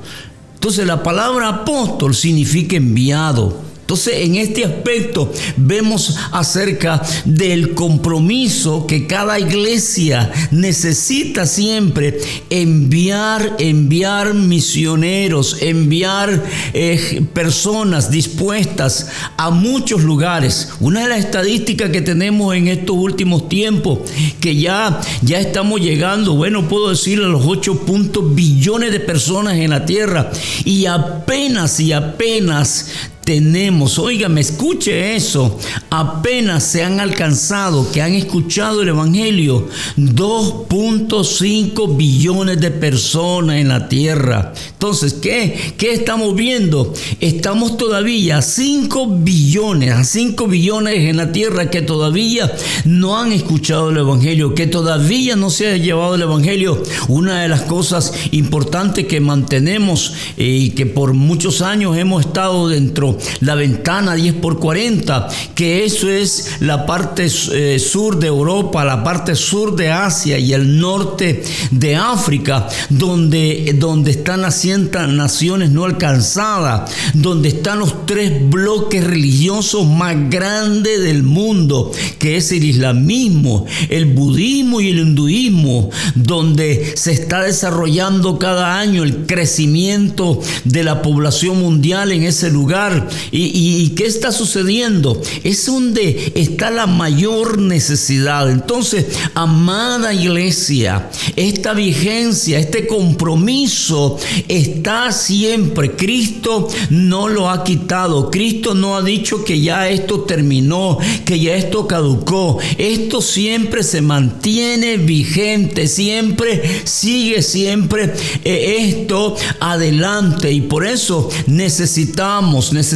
Entonces 0.55 0.87
la 0.87 1.03
palabra 1.03 1.49
apóstol 1.49 2.15
significa 2.15 2.75
enviado. 2.75 3.64
Entonces, 3.85 4.15
en 4.21 4.33
este 4.33 4.65
aspecto 4.65 5.31
vemos 5.57 6.17
acerca 6.31 7.03
del 7.23 7.75
compromiso 7.75 8.87
que 8.87 9.05
cada 9.05 9.39
iglesia 9.39 10.31
necesita 10.49 11.45
siempre 11.45 12.17
enviar, 12.49 13.57
enviar 13.59 14.33
misioneros, 14.33 15.57
enviar 15.61 16.43
eh, 16.73 17.21
personas 17.31 18.09
dispuestas 18.09 19.09
a 19.37 19.51
muchos 19.51 20.01
lugares. 20.01 20.69
Una 20.79 21.01
de 21.01 21.09
las 21.09 21.19
estadísticas 21.19 21.91
que 21.91 22.01
tenemos 22.01 22.55
en 22.55 22.69
estos 22.69 22.95
últimos 22.95 23.47
tiempos, 23.49 23.99
que 24.39 24.55
ya, 24.55 24.99
ya 25.21 25.39
estamos 25.39 25.79
llegando, 25.79 26.33
bueno, 26.33 26.67
puedo 26.67 26.89
decir 26.89 27.19
a 27.19 27.27
los 27.27 27.45
8 27.45 27.81
puntos 27.81 28.33
billones 28.33 28.91
de 28.91 28.99
personas 28.99 29.57
en 29.57 29.69
la 29.69 29.85
tierra 29.85 30.31
y 30.63 30.87
apenas 30.87 31.79
y 31.79 31.93
apenas 31.93 32.87
tenemos, 33.25 33.99
me 34.29 34.41
escuche 34.41 35.15
eso, 35.15 35.59
apenas 35.89 36.63
se 36.63 36.83
han 36.83 36.99
alcanzado, 36.99 37.91
que 37.91 38.01
han 38.01 38.13
escuchado 38.13 38.83
el 38.83 38.89
Evangelio, 38.89 39.67
2.5 39.97 41.97
billones 41.97 42.61
de 42.61 42.69
personas 42.69 43.57
en 43.57 43.69
la 43.69 43.89
tierra. 43.89 44.53
Entonces, 44.73 45.13
¿qué, 45.13 45.73
¿qué 45.75 45.93
estamos 45.93 46.35
viendo? 46.35 46.93
Estamos 47.19 47.77
todavía 47.77 48.37
a 48.37 48.41
5 48.43 49.17
billones, 49.21 49.91
a 49.91 50.03
5 50.03 50.47
billones 50.47 51.09
en 51.09 51.17
la 51.17 51.31
tierra 51.31 51.71
que 51.71 51.81
todavía 51.81 52.55
no 52.85 53.19
han 53.19 53.31
escuchado 53.31 53.89
el 53.89 53.97
Evangelio, 53.97 54.53
que 54.53 54.67
todavía 54.67 55.35
no 55.35 55.49
se 55.49 55.69
ha 55.69 55.77
llevado 55.77 56.13
el 56.13 56.21
Evangelio. 56.21 56.81
Una 57.07 57.41
de 57.41 57.47
las 57.47 57.63
cosas 57.63 58.13
importantes 58.31 59.07
que 59.07 59.19
mantenemos 59.19 60.13
eh, 60.37 60.45
y 60.45 60.69
que 60.71 60.85
por 60.85 61.13
muchos 61.13 61.63
años 61.63 61.97
hemos 61.97 62.25
estado 62.25 62.69
dentro 62.69 63.14
4, 63.15 63.37
la 63.41 63.55
ventana 63.55 64.15
10 64.15 64.35
por 64.35 64.59
40, 64.59 65.27
que 65.53 65.85
eso 65.85 66.09
es 66.09 66.57
la 66.59 66.85
parte 66.85 67.27
eh, 67.53 67.79
sur 67.79 68.19
de 68.19 68.27
Europa, 68.27 68.83
la 68.83 69.03
parte 69.03 69.35
sur 69.35 69.75
de 69.75 69.89
Asia 69.91 70.37
y 70.37 70.53
el 70.53 70.79
norte 70.79 71.43
de 71.71 71.95
África, 71.95 72.67
donde, 72.89 73.75
donde 73.77 74.11
están 74.11 74.41
las 74.41 74.55
100 74.55 74.91
naciones 75.15 75.71
no 75.71 75.85
alcanzadas, 75.85 76.91
donde 77.13 77.49
están 77.49 77.79
los 77.79 78.05
tres 78.05 78.31
bloques 78.49 79.03
religiosos 79.03 79.85
más 79.87 80.15
grandes 80.29 81.01
del 81.01 81.23
mundo, 81.23 81.91
que 82.19 82.37
es 82.37 82.51
el 82.51 82.63
islamismo, 82.63 83.65
el 83.89 84.05
budismo 84.05 84.81
y 84.81 84.89
el 84.89 84.99
hinduismo, 84.99 85.89
donde 86.15 86.93
se 86.95 87.11
está 87.11 87.43
desarrollando 87.43 88.39
cada 88.39 88.79
año 88.79 89.03
el 89.03 89.25
crecimiento 89.25 90.41
de 90.63 90.83
la 90.83 91.01
población 91.01 91.59
mundial 91.59 92.11
en 92.11 92.23
ese 92.23 92.49
lugar. 92.49 93.04
¿Y, 93.31 93.89
qué 93.95 94.05
está 94.05 94.31
sucediendo? 94.31 95.21
Es 95.43 95.65
donde 95.65 96.31
está 96.35 96.71
la 96.71 96.87
mayor 96.87 97.59
necesidad. 97.59 98.49
Entonces, 98.49 99.05
amada 99.33 100.13
iglesia, 100.13 101.09
esta 101.35 101.73
vigencia, 101.73 102.59
este 102.59 102.87
compromiso 102.87 104.17
está 104.47 105.11
siempre. 105.11 105.91
Cristo 105.91 106.67
no 106.89 107.27
lo 107.27 107.49
ha 107.49 107.63
quitado. 107.63 108.29
Cristo 108.29 108.73
no 108.73 108.95
ha 108.95 109.01
dicho 109.01 109.43
que 109.43 109.59
ya 109.59 109.89
esto 109.89 110.21
terminó, 110.21 110.97
que 111.25 111.39
ya 111.39 111.55
esto 111.55 111.87
caducó. 111.87 112.59
Esto 112.77 113.21
siempre 113.21 113.83
se 113.83 114.01
mantiene 114.01 114.97
vigente, 114.97 115.87
siempre 115.87 116.81
sigue 116.83 117.41
siempre 117.41 118.13
eh, 118.43 118.75
esto 118.79 119.35
adelante. 119.59 120.51
Y 120.51 120.61
por 120.61 120.85
eso 120.85 121.29
necesitamos, 121.47 122.73
necesitamos 122.73 122.94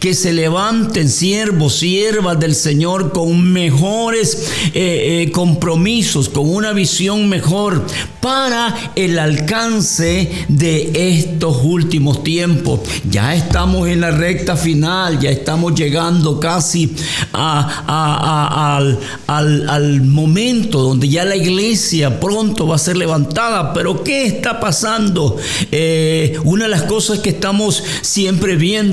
que 0.00 0.14
se 0.14 0.32
levanten 0.32 1.08
siervos, 1.08 1.76
siervas 1.76 2.38
del 2.38 2.54
Señor 2.54 3.12
con 3.12 3.52
mejores 3.52 4.48
eh, 4.74 5.22
eh, 5.22 5.30
compromisos, 5.32 6.28
con 6.28 6.48
una 6.48 6.72
visión 6.72 7.28
mejor 7.28 7.84
para 8.20 8.92
el 8.96 9.18
alcance 9.18 10.30
de 10.48 11.18
estos 11.18 11.58
últimos 11.62 12.24
tiempos. 12.24 12.80
Ya 13.08 13.34
estamos 13.34 13.88
en 13.88 14.00
la 14.00 14.10
recta 14.10 14.56
final, 14.56 15.20
ya 15.20 15.30
estamos 15.30 15.74
llegando 15.74 16.40
casi 16.40 16.94
al, 17.32 18.98
al 19.26 20.02
momento 20.02 20.82
donde 20.82 21.08
ya 21.08 21.24
la 21.24 21.36
iglesia 21.36 22.20
pronto 22.20 22.66
va 22.66 22.76
a 22.76 22.78
ser 22.78 22.96
levantada. 22.96 23.72
Pero 23.72 24.02
¿qué 24.02 24.26
está 24.26 24.60
pasando? 24.60 25.36
Eh, 25.70 26.38
una 26.44 26.64
de 26.64 26.70
las 26.70 26.82
cosas 26.82 27.20
que 27.20 27.30
estamos 27.30 27.82
siempre 28.02 28.56
viendo, 28.56 28.85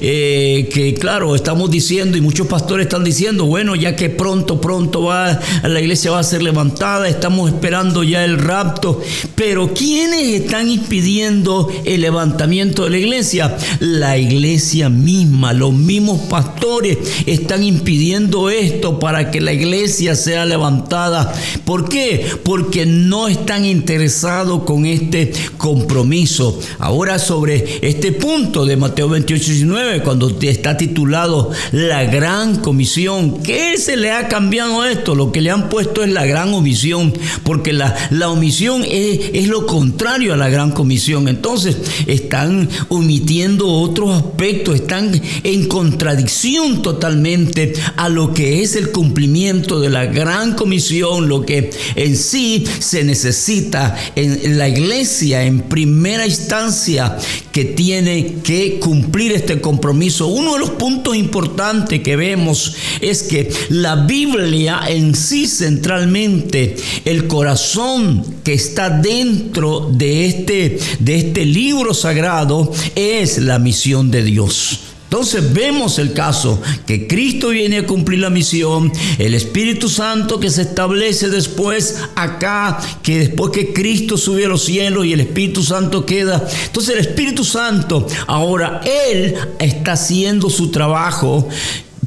eh, 0.00 0.68
que 0.72 0.94
claro, 0.94 1.34
estamos 1.34 1.70
diciendo 1.70 2.16
y 2.16 2.20
muchos 2.20 2.46
pastores 2.46 2.86
están 2.86 3.04
diciendo, 3.04 3.46
bueno, 3.46 3.74
ya 3.74 3.96
que 3.96 4.10
pronto, 4.10 4.60
pronto 4.60 5.04
va, 5.04 5.40
la 5.62 5.80
iglesia 5.80 6.10
va 6.10 6.20
a 6.20 6.24
ser 6.24 6.42
levantada, 6.42 7.08
estamos 7.08 7.50
esperando 7.50 8.02
ya 8.02 8.24
el 8.24 8.38
rapto. 8.38 9.00
Pero 9.34 9.72
¿quiénes 9.74 10.42
están 10.42 10.70
impidiendo 10.70 11.68
el 11.84 12.02
levantamiento 12.02 12.84
de 12.84 12.90
la 12.90 12.98
iglesia? 12.98 13.56
La 13.80 14.18
iglesia 14.18 14.88
misma, 14.88 15.52
los 15.52 15.72
mismos 15.72 16.20
pastores 16.28 16.98
están 17.26 17.64
impidiendo 17.64 18.50
esto 18.50 18.98
para 18.98 19.30
que 19.30 19.40
la 19.40 19.52
iglesia 19.52 20.14
sea 20.14 20.46
levantada. 20.46 21.32
¿Por 21.64 21.88
qué? 21.88 22.26
Porque 22.42 22.86
no 22.86 23.28
están 23.28 23.64
interesados 23.64 24.64
con 24.64 24.86
este 24.86 25.32
compromiso. 25.56 26.58
Ahora 26.78 27.18
sobre 27.18 27.78
este 27.82 28.12
punto 28.12 28.64
de 28.64 28.76
Mateo 28.76 29.08
28, 29.08 29.39
19, 29.46 30.02
cuando 30.02 30.36
está 30.40 30.76
titulado 30.76 31.50
la 31.72 32.04
gran 32.04 32.56
comisión, 32.56 33.42
¿qué 33.42 33.76
se 33.78 33.96
le 33.96 34.12
ha 34.12 34.28
cambiado 34.28 34.84
esto? 34.84 35.14
Lo 35.14 35.32
que 35.32 35.40
le 35.40 35.50
han 35.50 35.68
puesto 35.68 36.02
es 36.02 36.10
la 36.10 36.26
gran 36.26 36.52
omisión, 36.54 37.12
porque 37.44 37.72
la, 37.72 37.94
la 38.10 38.28
omisión 38.30 38.84
es, 38.84 39.20
es 39.32 39.48
lo 39.48 39.66
contrario 39.66 40.34
a 40.34 40.36
la 40.36 40.48
gran 40.48 40.72
comisión. 40.72 41.28
Entonces 41.28 41.76
están 42.06 42.68
omitiendo 42.88 43.68
otros 43.68 44.10
aspectos, 44.10 44.76
están 44.76 45.20
en 45.42 45.68
contradicción 45.68 46.82
totalmente 46.82 47.72
a 47.96 48.08
lo 48.08 48.32
que 48.34 48.62
es 48.62 48.76
el 48.76 48.90
cumplimiento 48.90 49.80
de 49.80 49.90
la 49.90 50.06
gran 50.06 50.54
comisión, 50.54 51.28
lo 51.28 51.44
que 51.44 51.70
en 51.96 52.16
sí 52.16 52.64
se 52.78 53.04
necesita 53.04 53.96
en 54.16 54.58
la 54.58 54.68
iglesia 54.68 55.42
en 55.44 55.60
primera 55.62 56.26
instancia 56.26 57.16
que 57.52 57.64
tiene 57.64 58.36
que 58.42 58.78
cumplir 58.80 59.29
este 59.30 59.60
compromiso. 59.60 60.26
Uno 60.28 60.54
de 60.54 60.60
los 60.60 60.70
puntos 60.70 61.16
importantes 61.16 62.00
que 62.00 62.16
vemos 62.16 62.74
es 63.00 63.22
que 63.22 63.52
la 63.68 63.96
Biblia 63.96 64.80
en 64.88 65.14
sí 65.14 65.46
centralmente, 65.46 66.76
el 67.04 67.26
corazón 67.26 68.24
que 68.44 68.54
está 68.54 68.90
dentro 68.90 69.90
de 69.92 70.26
este, 70.26 70.78
de 70.98 71.18
este 71.18 71.44
libro 71.44 71.94
sagrado 71.94 72.72
es 72.94 73.38
la 73.38 73.58
misión 73.58 74.10
de 74.10 74.22
Dios. 74.22 74.89
Entonces 75.10 75.52
vemos 75.52 75.98
el 75.98 76.12
caso 76.12 76.62
que 76.86 77.08
Cristo 77.08 77.48
viene 77.48 77.78
a 77.78 77.86
cumplir 77.86 78.20
la 78.20 78.30
misión, 78.30 78.92
el 79.18 79.34
Espíritu 79.34 79.88
Santo 79.88 80.38
que 80.38 80.50
se 80.50 80.62
establece 80.62 81.28
después 81.28 81.98
acá, 82.14 82.80
que 83.02 83.18
después 83.18 83.50
que 83.50 83.72
Cristo 83.72 84.16
subió 84.16 84.46
a 84.46 84.50
los 84.50 84.64
cielos 84.64 85.04
y 85.04 85.12
el 85.12 85.18
Espíritu 85.18 85.64
Santo 85.64 86.06
queda. 86.06 86.48
Entonces 86.66 86.94
el 86.94 87.00
Espíritu 87.00 87.42
Santo 87.42 88.06
ahora 88.28 88.82
Él 88.84 89.34
está 89.58 89.94
haciendo 89.94 90.48
su 90.48 90.70
trabajo 90.70 91.48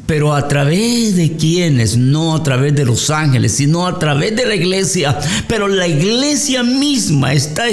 pero 0.06 0.34
a 0.34 0.48
través 0.48 1.16
de 1.16 1.38
quienes, 1.38 1.96
no 1.96 2.36
a 2.36 2.44
través 2.44 2.76
de 2.76 2.86
los 2.86 3.10
ángeles, 3.10 3.54
sino 3.54 3.88
a 3.88 4.00
través 4.00 4.36
de 4.36 4.46
la 4.46 4.56
iglesia. 4.56 5.18
Pero 5.48 5.68
la 5.68 5.88
iglesia 5.88 6.62
misma 6.64 7.34
está 7.34 7.66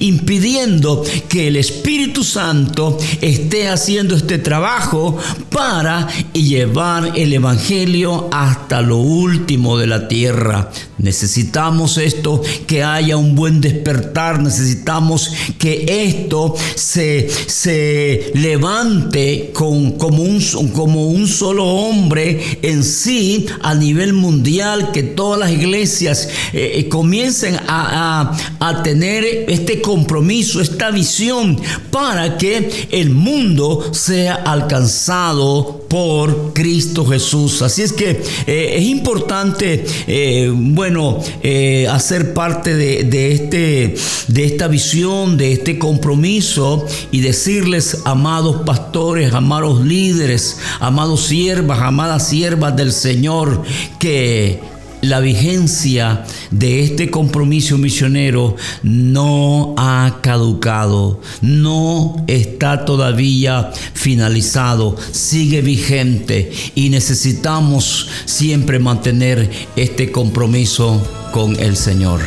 impidiendo 0.00 1.04
que 1.28 1.48
el 1.48 1.56
Espíritu 1.56 2.24
Santo 2.24 2.98
esté 3.20 3.68
haciendo 3.68 4.16
este 4.16 4.38
trabajo 4.38 5.16
para 5.50 6.08
llevar 6.32 7.12
el 7.16 7.32
Evangelio 7.32 8.28
hasta 8.32 8.80
lo 8.82 8.96
último 8.96 9.78
de 9.78 9.86
la 9.86 10.08
tierra. 10.08 10.70
Necesitamos 10.98 11.98
esto, 11.98 12.42
que 12.66 12.82
haya 12.82 13.16
un 13.16 13.34
buen 13.34 13.60
despertar, 13.60 14.42
necesitamos 14.42 15.32
que 15.58 16.06
esto 16.06 16.54
se, 16.74 17.28
se 17.28 18.32
levante 18.34 19.50
con, 19.54 19.92
como, 19.92 20.22
un, 20.22 20.40
como 20.74 21.06
un 21.06 21.26
solo 21.26 21.59
hombre 21.64 22.58
en 22.62 22.84
sí 22.84 23.46
a 23.62 23.74
nivel 23.74 24.12
mundial, 24.12 24.92
que 24.92 25.02
todas 25.02 25.40
las 25.40 25.50
iglesias 25.50 26.28
eh, 26.52 26.72
eh, 26.74 26.88
comiencen 26.88 27.56
a, 27.66 28.36
a 28.58 28.82
tener 28.82 29.24
este 29.48 29.80
compromiso, 29.80 30.60
esta 30.60 30.90
visión, 30.90 31.60
para 31.90 32.36
que 32.38 32.88
el 32.90 33.10
mundo 33.10 33.92
sea 33.92 34.34
alcanzado 34.34 35.79
por 35.90 36.54
Cristo 36.54 37.04
Jesús. 37.04 37.62
Así 37.62 37.82
es 37.82 37.92
que 37.92 38.22
eh, 38.46 38.74
es 38.76 38.84
importante, 38.84 39.84
eh, 40.06 40.48
bueno, 40.54 41.18
eh, 41.42 41.88
hacer 41.90 42.32
parte 42.32 42.76
de, 42.76 43.32
este, 43.32 43.96
de 44.28 44.44
esta 44.44 44.68
visión, 44.68 45.36
de 45.36 45.52
este 45.52 45.80
compromiso 45.80 46.86
y 47.10 47.20
decirles, 47.20 48.02
amados 48.04 48.62
pastores, 48.64 49.34
amados 49.34 49.84
líderes, 49.84 50.58
amados 50.78 51.24
siervas, 51.24 51.80
amadas 51.80 52.28
siervas 52.28 52.76
del 52.76 52.92
Señor, 52.92 53.64
que 53.98 54.60
la 55.02 55.20
vigencia 55.20 56.24
de 56.50 56.82
este 56.82 57.10
compromiso 57.10 57.78
misionero 57.78 58.56
no 58.82 59.74
ha 59.78 60.18
caducado, 60.22 61.20
no 61.40 62.24
está 62.26 62.84
todavía 62.84 63.70
finalizado, 63.94 64.96
sigue 65.12 65.62
vigente 65.62 66.52
y 66.74 66.90
necesitamos 66.90 68.08
siempre 68.24 68.78
mantener 68.78 69.50
este 69.76 70.12
compromiso 70.12 71.02
con 71.32 71.58
el 71.58 71.76
Señor. 71.76 72.20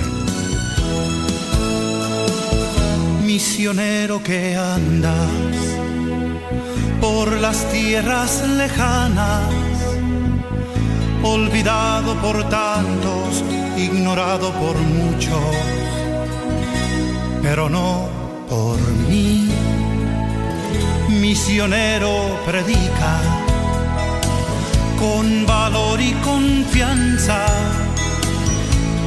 Misionero 3.26 4.24
que 4.24 4.56
andas 4.56 5.30
por 7.02 7.32
las 7.40 7.70
tierras 7.72 8.44
lejanas 8.48 9.73
olvidado 11.24 12.16
por 12.22 12.44
tantos, 12.50 13.44
ignorado 13.78 14.52
por 14.54 14.78
muchos, 14.78 15.56
pero 17.42 17.70
no 17.70 18.08
por 18.50 18.80
mí. 19.08 19.50
Misionero 21.10 22.40
predica 22.46 23.22
con 25.00 25.46
valor 25.46 26.00
y 26.00 26.12
confianza 26.24 27.46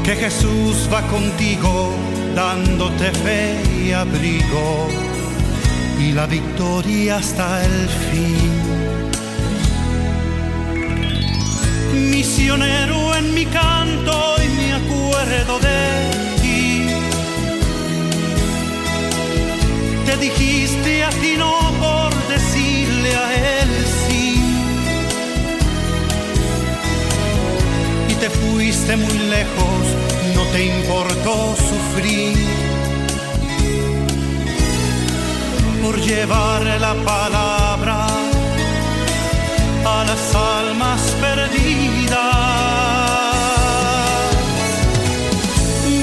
que 0.03 0.17
Jesús 0.17 0.89
va 0.93 1.03
contigo 1.03 1.93
dándote 2.35 3.11
fe 3.13 3.61
y 3.85 3.93
abrigo 3.93 4.89
y 5.99 6.13
la 6.13 6.27
victoria 6.27 7.17
hasta 7.17 7.65
el 7.65 7.89
fin. 7.89 8.86
Misionero 11.97 13.15
en 13.17 13.35
mi 13.35 13.47
canto 13.47 14.37
y 14.45 14.49
me 14.59 14.73
acuerdo 14.75 15.59
de 15.59 15.81
ti. 16.43 16.87
Te 20.07 20.17
dijiste 20.19 21.05
a 21.05 21.11
ti 21.11 21.35
no 21.37 21.53
por 21.81 22.15
decirle 22.29 23.17
a 23.17 23.61
él 23.61 23.71
sí. 24.09 24.41
Y 28.11 28.15
te 28.15 28.31
fuiste 28.31 28.97
muy 28.97 29.19
lejos, 29.37 29.83
no 30.35 30.43
te 30.53 30.65
importó 30.65 31.57
sufrir 31.57 32.37
por 35.83 36.01
llevar 36.01 36.63
la 36.81 36.95
palabra 37.05 37.66
a 39.87 40.05
las 40.05 40.35
almas 40.35 41.01
perdidas. 41.21 42.17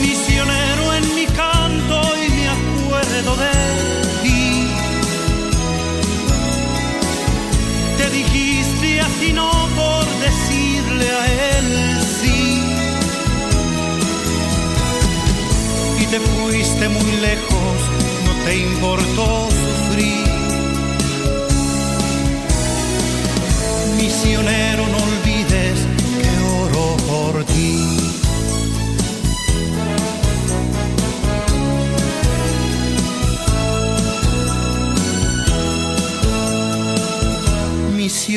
Misionero 0.01 0.93
en 0.93 1.15
mi 1.15 1.25
canto 1.25 2.01
y 2.23 2.29
me 2.37 2.47
acuerdo 2.59 3.31
de 3.45 3.55
ti. 4.23 4.67
Te 7.97 8.09
dijiste 8.09 9.01
así 9.01 9.33
no 9.33 9.51
por 9.75 10.05
decirle 10.27 11.07
a 11.21 11.23
él 11.57 11.69
sí. 12.21 12.41
Y 16.01 16.05
te 16.05 16.19
fuiste 16.19 16.89
muy 16.89 17.11
lejos, 17.27 17.75
no 18.25 18.33
te 18.45 18.57
importó 18.57 19.62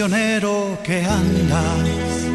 Misionero 0.07 0.79
que 0.85 1.05
andas 1.05 2.29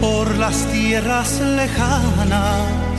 por 0.00 0.34
las 0.38 0.56
tierras 0.72 1.40
lejanas, 1.40 2.98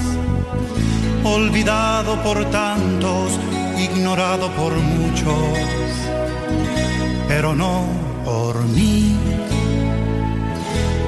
olvidado 1.25 2.15
por 2.23 2.45
tantos 2.51 3.37
ignorado 3.77 4.49
por 4.51 4.71
muchos, 4.77 5.59
pero 7.27 7.53
no 7.53 7.83
por 8.23 8.63
mí. 8.63 9.13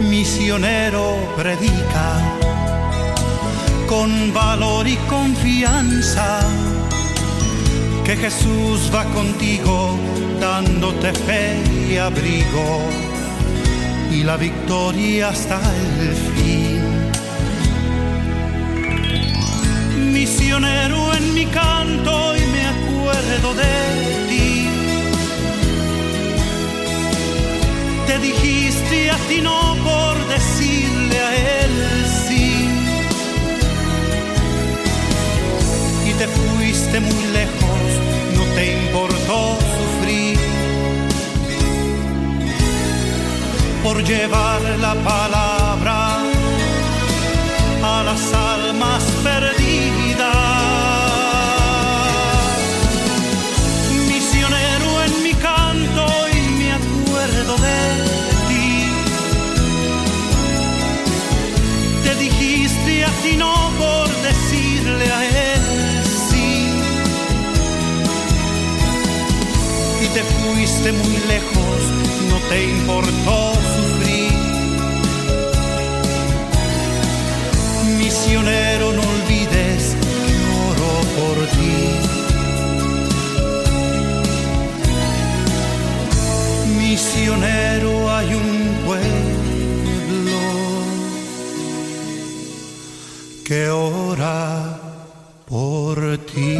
Misionero 0.01 1.15
predica 1.37 2.19
con 3.87 4.33
valor 4.33 4.85
y 4.89 4.97
confianza 5.07 6.41
que 8.03 8.17
Jesús 8.17 8.91
va 8.93 9.05
contigo 9.05 9.97
dándote 10.39 11.13
fe 11.13 11.61
y 11.89 11.97
abrigo 11.97 12.81
y 14.11 14.23
la 14.23 14.37
victoria 14.37 15.29
hasta 15.29 15.59
el 15.59 16.13
fin. 16.33 16.81
Misionero 20.13 21.13
en 21.13 21.33
mi 21.33 21.45
canto 21.45 22.35
y 22.35 22.47
acuerdo 23.07 23.53
de 23.53 23.73
ti. 24.29 24.67
Te 28.07 28.19
dijiste 28.19 29.11
a 29.11 29.17
ti 29.27 29.41
no 29.41 29.75
por 29.83 30.15
decirle 30.27 31.19
a 31.19 31.31
él 31.61 31.73
sí. 32.27 32.47
Y 36.09 36.11
te 36.19 36.27
fuiste 36.27 36.99
muy 36.99 37.23
lejos, 37.39 37.66
Por 43.87 44.03
llevar 44.03 44.61
la 44.81 44.95
palabra 44.95 46.17
a 47.81 48.03
las 48.03 48.33
almas 48.33 49.03
perdidas. 49.23 50.67
sino 63.23 63.71
por 63.77 64.07
decirle 64.29 65.11
a 65.11 65.25
él 65.25 65.61
sí. 66.29 66.49
Y 70.03 70.07
te 70.15 70.23
fuiste 70.23 70.91
muy 70.91 71.17
lejos, 71.27 71.79
no 72.29 72.37
te 72.49 72.63
importó 72.63 73.46
Misionero, 87.27 88.09
hay 88.15 88.33
un 88.33 88.85
pueblo 88.85 90.39
que 93.43 93.67
ora 93.67 94.79
por 95.45 96.19
ti. 96.19 96.55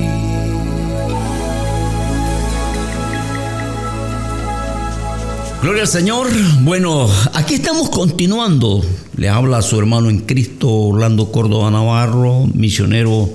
Gloria 5.62 5.84
al 5.84 5.88
Señor. 5.88 6.28
Bueno, 6.64 7.10
aquí 7.34 7.54
estamos 7.54 7.90
continuando. 7.90 8.84
Le 9.16 9.30
habla 9.30 9.60
a 9.60 9.62
su 9.62 9.80
hermano 9.80 10.10
en 10.10 10.20
Cristo, 10.20 10.70
Orlando 10.70 11.32
Córdoba 11.32 11.72
Navarro, 11.72 12.46
misionero 12.54 13.30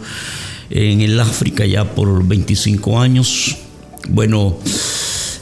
en 0.69 1.01
el 1.01 1.19
África 1.19 1.65
ya 1.65 1.95
por 1.95 2.27
25 2.27 3.01
años. 3.01 3.57
Bueno, 4.11 4.59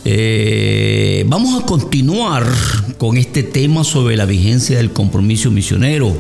eh, 0.05 1.25
vamos 1.27 1.63
a 1.63 1.67
continuar 1.67 2.47
con 2.99 3.17
este 3.17 3.43
tema 3.43 3.85
sobre 3.85 4.17
la 4.17 4.25
vigencia 4.25 4.77
del 4.79 4.93
compromiso 4.93 5.51
misionero. 5.51 6.17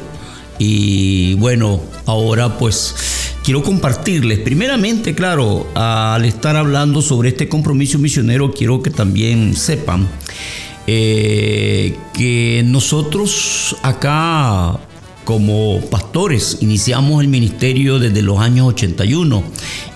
Y 0.58 1.34
bueno, 1.34 1.80
ahora 2.04 2.58
pues 2.58 2.94
quiero 3.42 3.62
compartirles, 3.62 4.40
primeramente, 4.40 5.14
claro, 5.14 5.66
al 5.74 6.24
estar 6.24 6.56
hablando 6.56 7.00
sobre 7.00 7.30
este 7.30 7.48
compromiso 7.48 7.98
misionero, 7.98 8.52
quiero 8.52 8.82
que 8.82 8.90
también 8.90 9.56
sepan 9.56 10.08
eh, 10.86 11.96
que 12.12 12.62
nosotros 12.66 13.76
acá 13.82 14.78
como 15.24 15.80
pastores 15.90 16.58
iniciamos 16.60 17.22
el 17.22 17.28
ministerio 17.28 17.98
desde 17.98 18.22
los 18.22 18.38
años 18.40 18.66
81 18.68 19.44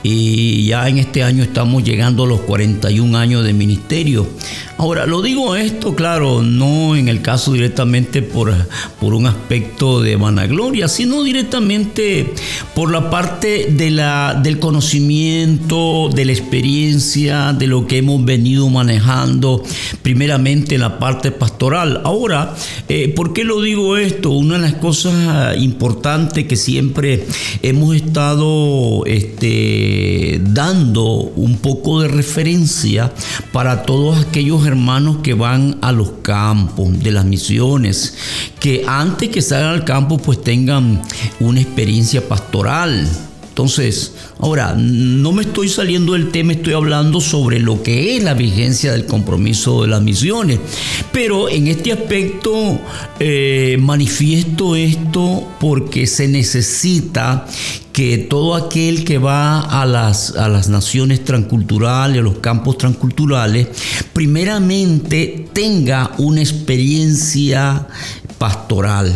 y 0.05 0.67
ya 0.67 0.87
en 0.87 0.99
este 0.99 1.23
año 1.23 1.43
estamos 1.43 1.83
llegando 1.83 2.25
a 2.25 2.27
los 2.27 2.41
41 2.43 3.17
años 3.17 3.43
de 3.43 3.55
ministerio. 3.55 4.29
Ahora, 4.77 5.07
lo 5.07 5.23
digo 5.23 5.57
esto, 5.57 5.95
claro, 5.95 6.43
no 6.43 6.95
en 6.95 7.09
el 7.09 7.23
caso 7.23 7.53
directamente 7.53 8.21
por, 8.21 8.53
por 9.01 9.15
un 9.15 9.27
aspecto 9.27 10.03
de 10.03 10.17
vanagloria, 10.17 10.89
sino 10.89 11.23
directamente 11.23 12.35
por 12.75 12.91
la 12.91 13.09
parte 13.09 13.69
de 13.71 13.91
la, 13.91 14.39
del 14.43 14.59
conocimiento, 14.59 16.11
de 16.15 16.27
la 16.27 16.33
experiencia, 16.33 17.55
de 17.55 17.67
lo 17.67 17.87
que 17.87 17.99
hemos 17.99 18.23
venido 18.27 18.69
manejando, 18.69 19.63
primeramente 20.03 20.75
en 20.75 20.83
la 20.83 20.99
parte 20.99 21.31
pastoral. 21.31 22.03
Ahora, 22.05 22.55
eh, 22.89 23.09
¿por 23.09 23.33
qué 23.33 23.45
lo 23.45 23.63
digo 23.63 23.97
esto? 23.97 24.33
Una 24.33 24.57
de 24.57 24.63
las 24.63 24.75
cosas 24.75 25.57
importantes 25.57 26.45
que 26.45 26.57
siempre 26.57 27.25
hemos 27.63 27.97
estado 27.97 29.07
este, 29.07 29.94
dando 30.43 31.05
un 31.05 31.59
poco 31.59 32.01
de 32.01 32.09
referencia 32.09 33.13
para 33.53 33.83
todos 33.83 34.19
aquellos 34.25 34.67
hermanos 34.67 35.19
que 35.23 35.35
van 35.35 35.79
a 35.83 35.93
los 35.93 36.11
campos 36.23 36.99
de 37.03 37.13
las 37.13 37.25
misiones, 37.25 38.15
que 38.61 38.85
antes 38.87 39.29
que 39.29 39.43
salgan 39.43 39.71
al 39.71 39.85
campo 39.85 40.19
pues 40.19 40.43
tengan 40.43 41.03
una 41.41 41.61
experiencia 41.61 42.27
pastoral. 42.27 43.09
Entonces, 43.55 44.15
ahora, 44.41 44.75
no 44.77 45.31
me 45.31 45.43
estoy 45.43 45.69
saliendo 45.69 46.15
del 46.15 46.33
tema, 46.33 46.55
estoy 46.55 46.73
hablando 46.73 47.21
sobre 47.21 47.61
lo 47.61 47.85
que 47.85 48.17
es 48.17 48.25
la 48.25 48.35
vigencia 48.35 48.91
del 48.91 49.07
compromiso 49.07 49.83
de 49.83 49.89
las 49.89 50.03
misiones. 50.03 50.59
Pero 51.13 51.49
en 51.49 51.69
este 51.69 51.93
aspecto 51.93 52.81
eh, 53.21 53.77
manifiesto 53.79 54.75
esto 54.75 55.47
porque 55.61 56.09
se 56.09 56.27
necesita 56.27 57.47
que 57.93 58.19
todo 58.19 58.57
aquel 58.57 59.05
que 59.05 59.19
va 59.19 59.61
a 59.61 59.87
las, 59.87 60.35
a 60.35 60.49
las 60.49 60.69
naciones 60.69 61.25
transculturales, 61.25 62.19
a 62.19 62.23
los 62.23 62.39
campos 62.39 62.77
transculturales, 62.77 63.69
primeramente 64.13 65.47
tenga 65.53 66.11
una 66.19 66.41
experiencia 66.41 67.87
pastoral 68.37 69.15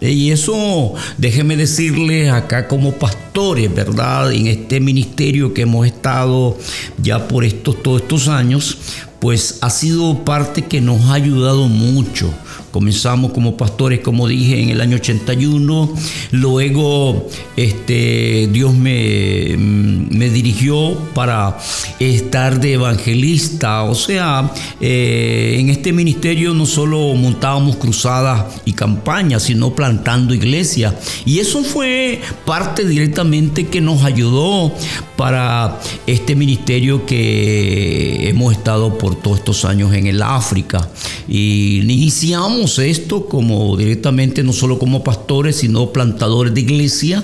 y 0.00 0.30
eso, 0.30 0.94
déjeme 1.16 1.56
decirles 1.56 2.30
acá 2.30 2.68
como 2.68 2.92
pastores, 2.92 3.74
¿verdad? 3.74 4.32
En 4.32 4.46
este 4.46 4.80
ministerio 4.80 5.52
que 5.52 5.62
hemos 5.62 5.86
estado 5.86 6.56
ya 7.02 7.26
por 7.26 7.44
estos, 7.44 7.82
todos 7.82 8.02
estos 8.02 8.28
años, 8.28 8.78
pues 9.18 9.58
ha 9.60 9.70
sido 9.70 10.24
parte 10.24 10.62
que 10.62 10.80
nos 10.80 11.06
ha 11.06 11.14
ayudado 11.14 11.66
mucho 11.66 12.32
Comenzamos 12.70 13.32
como 13.32 13.56
pastores, 13.56 14.00
como 14.00 14.28
dije, 14.28 14.62
en 14.62 14.70
el 14.70 14.80
año 14.80 14.96
81. 14.96 15.94
Luego 16.32 17.28
este, 17.56 18.48
Dios 18.52 18.74
me, 18.74 19.56
me 19.56 20.28
dirigió 20.30 20.94
para 21.14 21.58
estar 21.98 22.60
de 22.60 22.74
evangelista. 22.74 23.84
O 23.84 23.94
sea, 23.94 24.52
eh, 24.80 25.56
en 25.58 25.70
este 25.70 25.92
ministerio 25.92 26.54
no 26.54 26.66
solo 26.66 27.14
montábamos 27.14 27.76
cruzadas 27.76 28.60
y 28.64 28.72
campañas, 28.72 29.44
sino 29.44 29.74
plantando 29.74 30.34
iglesias. 30.34 30.94
Y 31.24 31.38
eso 31.38 31.62
fue 31.62 32.20
parte 32.44 32.86
directamente 32.86 33.66
que 33.66 33.80
nos 33.80 34.04
ayudó 34.04 34.72
para 35.16 35.80
este 36.06 36.36
ministerio 36.36 37.04
que 37.06 38.28
hemos 38.28 38.52
estado 38.52 38.96
por 38.98 39.16
todos 39.16 39.38
estos 39.38 39.64
años 39.64 39.92
en 39.94 40.06
el 40.06 40.22
África. 40.22 40.88
Y 41.26 41.80
iniciamos 41.80 42.57
esto 42.64 43.26
como 43.26 43.76
directamente, 43.76 44.42
no 44.42 44.52
solo 44.52 44.78
como 44.78 45.04
pastores, 45.04 45.56
sino 45.56 45.92
plantadores 45.92 46.54
de 46.54 46.60
iglesia, 46.60 47.22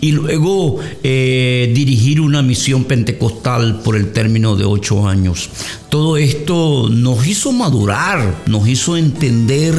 y 0.00 0.12
luego 0.12 0.78
eh, 1.02 1.70
dirigir 1.74 2.20
una 2.20 2.42
misión 2.42 2.84
pentecostal 2.84 3.80
por 3.82 3.96
el 3.96 4.12
término 4.12 4.56
de 4.56 4.64
ocho 4.64 5.06
años. 5.06 5.50
Todo 5.88 6.16
esto 6.16 6.88
nos 6.90 7.26
hizo 7.26 7.52
madurar, 7.52 8.42
nos 8.46 8.66
hizo 8.66 8.96
entender 8.96 9.74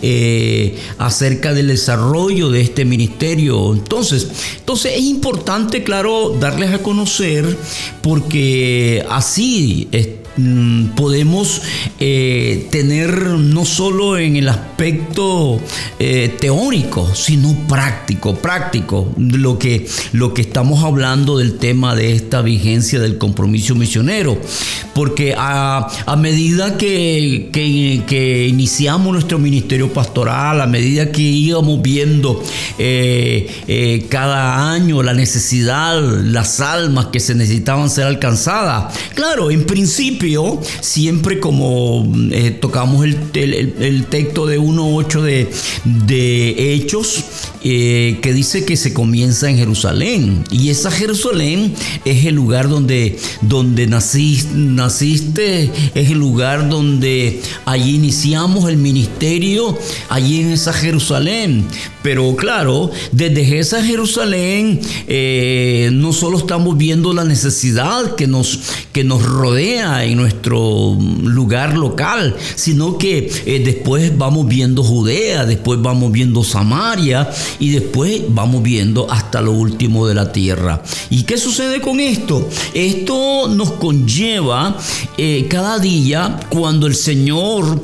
eh, 0.00 0.78
acerca 0.98 1.52
del 1.52 1.68
desarrollo 1.68 2.50
de 2.50 2.60
este 2.60 2.84
ministerio. 2.84 3.74
Entonces, 3.74 4.28
entonces 4.58 4.92
es 4.96 5.02
importante, 5.02 5.82
claro, 5.82 6.36
darles 6.38 6.72
a 6.72 6.78
conocer 6.78 7.56
porque 8.02 9.04
así 9.10 9.88
Mm, 9.92 10.25
podemos 10.94 11.62
eh, 11.98 12.68
tener 12.70 13.22
no 13.22 13.64
solo 13.64 14.18
en 14.18 14.36
el 14.36 14.48
aspecto 14.48 15.60
eh, 15.98 16.34
teórico, 16.38 17.14
sino 17.14 17.54
práctico, 17.66 18.34
práctico, 18.34 19.12
lo 19.16 19.58
que, 19.58 19.86
lo 20.12 20.34
que 20.34 20.42
estamos 20.42 20.84
hablando 20.84 21.38
del 21.38 21.56
tema 21.56 21.94
de 21.94 22.12
esta 22.12 22.42
vigencia 22.42 23.00
del 23.00 23.16
compromiso 23.16 23.74
misionero. 23.74 24.38
Porque 24.94 25.34
a, 25.36 25.88
medida 26.18 26.76
que, 26.78 27.50
que, 27.52 28.46
iniciamos 28.48 29.12
nuestro 29.12 29.38
ministerio 29.38 29.92
pastoral, 29.92 30.60
a 30.60 30.66
medida 30.66 31.12
que 31.12 31.22
íbamos 31.22 31.82
viendo 31.82 32.42
eh, 32.78 34.06
cada 34.08 34.72
año 34.72 35.02
la 35.02 35.12
necesidad, 35.12 36.00
las 36.24 36.60
almas 36.60 37.06
que 37.06 37.20
se 37.20 37.34
necesitaban 37.34 37.90
ser 37.90 38.04
alcanzadas, 38.04 38.94
claro, 39.14 39.50
en 39.50 39.64
principio, 39.66 40.25
siempre 40.80 41.40
como 41.40 42.06
eh, 42.32 42.50
tocamos 42.50 43.04
el, 43.04 43.16
texto 44.06 44.46
de 44.46 44.60
1.8 44.60 45.20
de, 45.20 45.48
de 45.84 46.74
Hechos, 46.74 47.24
eh, 47.62 48.18
que 48.22 48.32
dice 48.32 48.64
que 48.64 48.76
se 48.76 48.92
comienza 48.92 49.50
en 49.50 49.56
Jerusalén. 49.56 50.44
Y 50.50 50.70
esa 50.70 50.90
Jerusalén 50.90 51.74
es 52.04 52.24
el 52.24 52.34
lugar 52.34 52.68
donde, 52.68 53.18
donde 53.40 53.86
naciste, 53.86 55.70
es 55.94 56.10
el 56.10 56.18
lugar 56.18 56.68
donde 56.68 57.40
allí 57.64 57.96
iniciamos 57.96 58.68
el 58.68 58.76
ministerio, 58.76 59.76
allí 60.08 60.40
en 60.40 60.52
esa 60.52 60.72
Jerusalén. 60.72 61.66
Pero 62.02 62.36
claro, 62.36 62.92
desde 63.10 63.58
esa 63.58 63.82
Jerusalén 63.82 64.80
eh, 65.08 65.90
no 65.92 66.12
solo 66.12 66.38
estamos 66.38 66.78
viendo 66.78 67.12
la 67.12 67.24
necesidad 67.24 68.14
que 68.14 68.28
nos, 68.28 68.60
que 68.92 69.02
nos 69.02 69.24
rodea 69.24 70.04
en 70.04 70.15
nuestro 70.16 70.96
lugar 71.22 71.76
local, 71.76 72.36
sino 72.54 72.98
que 72.98 73.30
eh, 73.46 73.62
después 73.64 74.16
vamos 74.16 74.46
viendo 74.46 74.82
Judea, 74.82 75.44
después 75.44 75.80
vamos 75.80 76.12
viendo 76.12 76.42
Samaria 76.42 77.30
y 77.58 77.70
después 77.70 78.22
vamos 78.28 78.62
viendo 78.62 79.10
hasta 79.10 79.40
lo 79.40 79.52
último 79.52 80.06
de 80.06 80.14
la 80.14 80.32
tierra. 80.32 80.82
¿Y 81.10 81.24
qué 81.24 81.38
sucede 81.38 81.80
con 81.80 82.00
esto? 82.00 82.48
Esto 82.74 83.48
nos 83.48 83.72
conlleva 83.72 84.76
eh, 85.18 85.46
cada 85.48 85.78
día 85.78 86.40
cuando 86.48 86.86
el 86.86 86.94
Señor, 86.94 87.82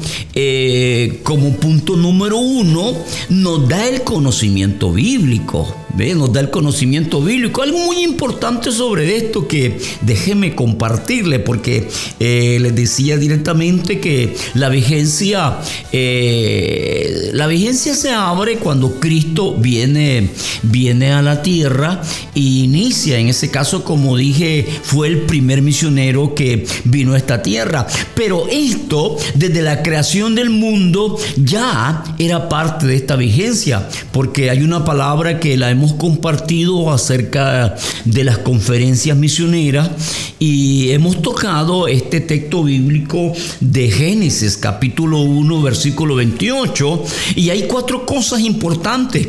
como 1.22 1.56
punto 1.56 1.96
número 1.96 2.38
uno, 2.38 2.94
nos 3.28 3.68
da 3.68 3.86
el 3.86 4.02
conocimiento 4.02 4.92
bíblico. 4.92 5.81
¿Ve? 5.94 6.14
Nos 6.14 6.32
da 6.32 6.40
el 6.40 6.50
conocimiento 6.50 7.20
bíblico. 7.20 7.62
Algo 7.62 7.78
muy 7.78 8.02
importante 8.02 8.72
sobre 8.72 9.16
esto 9.16 9.46
que 9.46 9.78
déjeme 10.00 10.54
compartirle, 10.54 11.38
porque 11.38 11.88
eh, 12.18 12.58
les 12.60 12.74
decía 12.74 13.16
directamente 13.16 14.00
que 14.00 14.34
la 14.54 14.68
vigencia, 14.68 15.58
eh, 15.92 17.30
la 17.34 17.46
vigencia 17.46 17.94
se 17.94 18.10
abre 18.10 18.56
cuando 18.56 18.98
Cristo 19.00 19.54
viene, 19.54 20.30
viene 20.62 21.12
a 21.12 21.22
la 21.22 21.42
tierra 21.42 22.02
e 22.34 22.40
inicia. 22.40 23.18
En 23.18 23.28
ese 23.28 23.50
caso, 23.50 23.84
como 23.84 24.16
dije, 24.16 24.66
fue 24.82 25.08
el 25.08 25.22
primer 25.22 25.62
misionero 25.62 26.34
que 26.34 26.66
vino 26.84 27.14
a 27.14 27.18
esta 27.18 27.42
tierra. 27.42 27.86
Pero 28.14 28.46
esto, 28.50 29.16
desde 29.34 29.62
la 29.62 29.82
creación 29.82 30.34
del 30.34 30.50
mundo, 30.50 31.18
ya 31.36 32.02
era 32.18 32.48
parte 32.48 32.86
de 32.86 32.96
esta 32.96 33.16
vigencia 33.16 33.88
porque 34.12 34.50
hay 34.50 34.62
una 34.62 34.84
palabra 34.84 35.40
que 35.40 35.56
la 35.56 35.70
hemos 35.70 35.81
compartido 35.94 36.92
acerca 36.92 37.74
de 38.04 38.24
las 38.24 38.38
conferencias 38.38 39.16
misioneras 39.16 39.90
y 40.38 40.90
hemos 40.90 41.22
tocado 41.22 41.88
este 41.88 42.20
texto 42.20 42.64
bíblico 42.64 43.32
de 43.60 43.90
Génesis 43.90 44.56
capítulo 44.56 45.20
1 45.20 45.62
versículo 45.62 46.14
28 46.16 47.04
y 47.36 47.50
hay 47.50 47.62
cuatro 47.62 48.04
cosas 48.06 48.40
importantes 48.40 49.28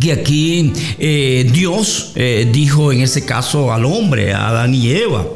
que 0.00 0.12
aquí 0.12 0.72
eh, 0.98 1.48
Dios 1.52 2.12
eh, 2.14 2.48
dijo 2.52 2.92
en 2.92 3.02
ese 3.02 3.24
caso 3.24 3.72
al 3.72 3.84
hombre, 3.84 4.32
a 4.32 4.48
Adán 4.48 4.74
y 4.74 4.90
Eva. 4.90 5.26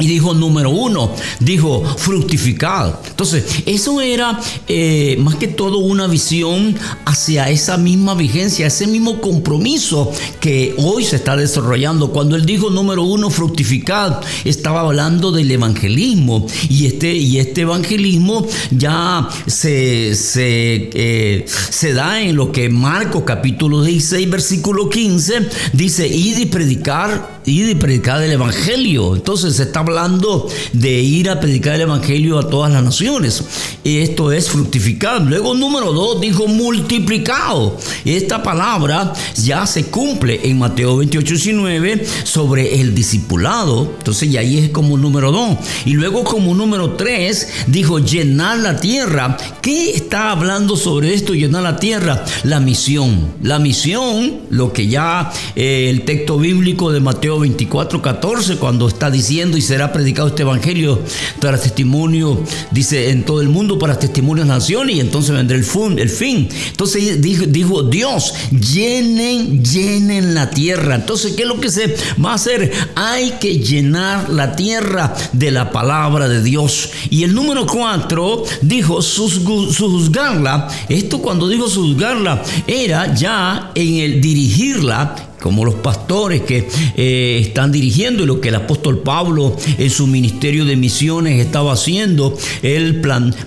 Y 0.00 0.06
dijo, 0.06 0.34
número 0.34 0.70
uno, 0.70 1.12
dijo, 1.38 1.84
fructificado. 1.96 3.00
Entonces, 3.08 3.44
eso 3.66 4.00
era 4.00 4.40
eh, 4.68 5.16
más 5.20 5.36
que 5.36 5.48
todo 5.48 5.78
una 5.78 6.06
visión 6.06 6.76
hacia 7.04 7.50
esa 7.50 7.76
misma 7.76 8.14
vigencia, 8.14 8.66
ese 8.66 8.86
mismo 8.86 9.20
compromiso 9.20 10.10
que 10.40 10.74
hoy 10.78 11.04
se 11.04 11.16
está 11.16 11.36
desarrollando. 11.36 12.10
Cuando 12.10 12.36
él 12.36 12.46
dijo, 12.46 12.70
número 12.70 13.02
uno, 13.02 13.30
fructificado, 13.30 14.20
estaba 14.44 14.80
hablando 14.80 15.32
del 15.32 15.50
evangelismo. 15.50 16.46
Y 16.68 16.86
este, 16.86 17.14
y 17.14 17.38
este 17.38 17.62
evangelismo 17.62 18.46
ya 18.70 19.28
se, 19.46 20.14
se, 20.14 20.90
eh, 20.94 21.44
se 21.46 21.92
da 21.92 22.20
en 22.22 22.36
lo 22.36 22.52
que 22.52 22.68
Marcos 22.68 23.24
capítulo 23.26 23.82
16, 23.82 24.30
versículo 24.30 24.88
15, 24.88 25.48
dice, 25.72 26.06
id 26.08 26.38
y 26.38 26.46
predicar, 26.46 27.40
id 27.44 27.68
y 27.68 27.74
predicar 27.74 28.22
el 28.22 28.32
evangelio. 28.32 29.14
Entonces, 29.14 29.56
se 29.56 29.64
está 29.64 29.82
hablando 29.90 30.48
de 30.72 31.00
ir 31.00 31.28
a 31.28 31.40
predicar 31.40 31.74
el 31.74 31.82
Evangelio 31.82 32.38
a 32.38 32.48
todas 32.48 32.72
las 32.72 32.82
naciones. 32.82 33.42
Y 33.82 33.98
esto 33.98 34.32
es 34.32 34.48
fructificar. 34.48 35.22
Luego, 35.22 35.54
número 35.54 35.92
dos, 35.92 36.20
dijo 36.20 36.46
multiplicado. 36.46 37.76
Esta 38.04 38.42
palabra 38.42 39.12
ya 39.36 39.66
se 39.66 39.86
cumple 39.86 40.40
en 40.44 40.58
Mateo 40.58 40.98
28, 40.98 41.34
19 41.34 42.06
sobre 42.24 42.80
el 42.80 42.94
discipulado. 42.94 43.92
Entonces, 43.98 44.30
ya 44.30 44.40
ahí 44.40 44.58
es 44.58 44.70
como 44.70 44.96
número 44.96 45.32
dos. 45.32 45.58
Y 45.84 45.94
luego, 45.94 46.24
como 46.24 46.54
número 46.54 46.92
tres, 46.92 47.48
dijo 47.66 47.98
llenar 47.98 48.58
la 48.58 48.78
tierra. 48.78 49.36
¿Qué 49.60 49.90
está 49.90 50.30
hablando 50.30 50.76
sobre 50.76 51.14
esto, 51.14 51.34
llenar 51.34 51.62
la 51.62 51.76
tierra? 51.78 52.24
La 52.44 52.60
misión. 52.60 53.32
La 53.42 53.58
misión, 53.58 54.40
lo 54.50 54.72
que 54.72 54.86
ya 54.86 55.32
eh, 55.56 55.88
el 55.90 56.04
texto 56.04 56.38
bíblico 56.38 56.92
de 56.92 57.00
Mateo 57.00 57.40
24, 57.40 58.00
14, 58.00 58.56
cuando 58.56 58.86
está 58.86 59.10
diciendo 59.10 59.56
y 59.56 59.62
será 59.62 59.79
será 59.80 59.94
predicado 59.94 60.28
este 60.28 60.42
evangelio 60.42 61.00
para 61.40 61.56
testimonio, 61.56 62.44
dice, 62.70 63.08
en 63.08 63.24
todo 63.24 63.40
el 63.40 63.48
mundo 63.48 63.78
para 63.78 63.98
testimonio 63.98 64.44
de 64.44 64.48
naciones 64.50 64.96
y 64.96 65.00
entonces 65.00 65.34
vendrá 65.34 65.56
el, 65.56 65.64
el 65.98 66.10
fin. 66.10 66.50
Entonces 66.68 67.22
dijo, 67.22 67.46
dijo 67.46 67.82
Dios, 67.84 68.34
llenen, 68.50 69.64
llenen 69.64 70.34
la 70.34 70.50
tierra. 70.50 70.96
Entonces, 70.96 71.32
¿qué 71.32 71.44
es 71.44 71.48
lo 71.48 71.58
que 71.58 71.70
se 71.70 71.96
va 72.22 72.32
a 72.32 72.34
hacer? 72.34 72.70
Hay 72.94 73.36
que 73.40 73.58
llenar 73.58 74.28
la 74.28 74.54
tierra 74.54 75.14
de 75.32 75.50
la 75.50 75.72
palabra 75.72 76.28
de 76.28 76.42
Dios. 76.42 76.90
Y 77.08 77.24
el 77.24 77.34
número 77.34 77.64
cuatro 77.64 78.44
dijo, 78.60 79.00
juzgarla. 79.00 80.68
Esto 80.90 81.22
cuando 81.22 81.48
dijo 81.48 81.70
juzgarla 81.70 82.42
era 82.66 83.14
ya 83.14 83.72
en 83.74 83.94
el 83.94 84.20
dirigirla 84.20 85.29
como 85.40 85.64
los 85.64 85.74
pastores 85.76 86.42
que 86.42 86.68
eh, 86.96 87.38
están 87.40 87.72
dirigiendo 87.72 88.22
y 88.22 88.26
lo 88.26 88.40
que 88.40 88.48
el 88.48 88.54
apóstol 88.56 88.98
Pablo 88.98 89.56
en 89.78 89.90
su 89.90 90.06
ministerio 90.06 90.64
de 90.64 90.76
misiones 90.76 91.44
estaba 91.44 91.72
haciendo. 91.72 92.36
Él 92.62 93.00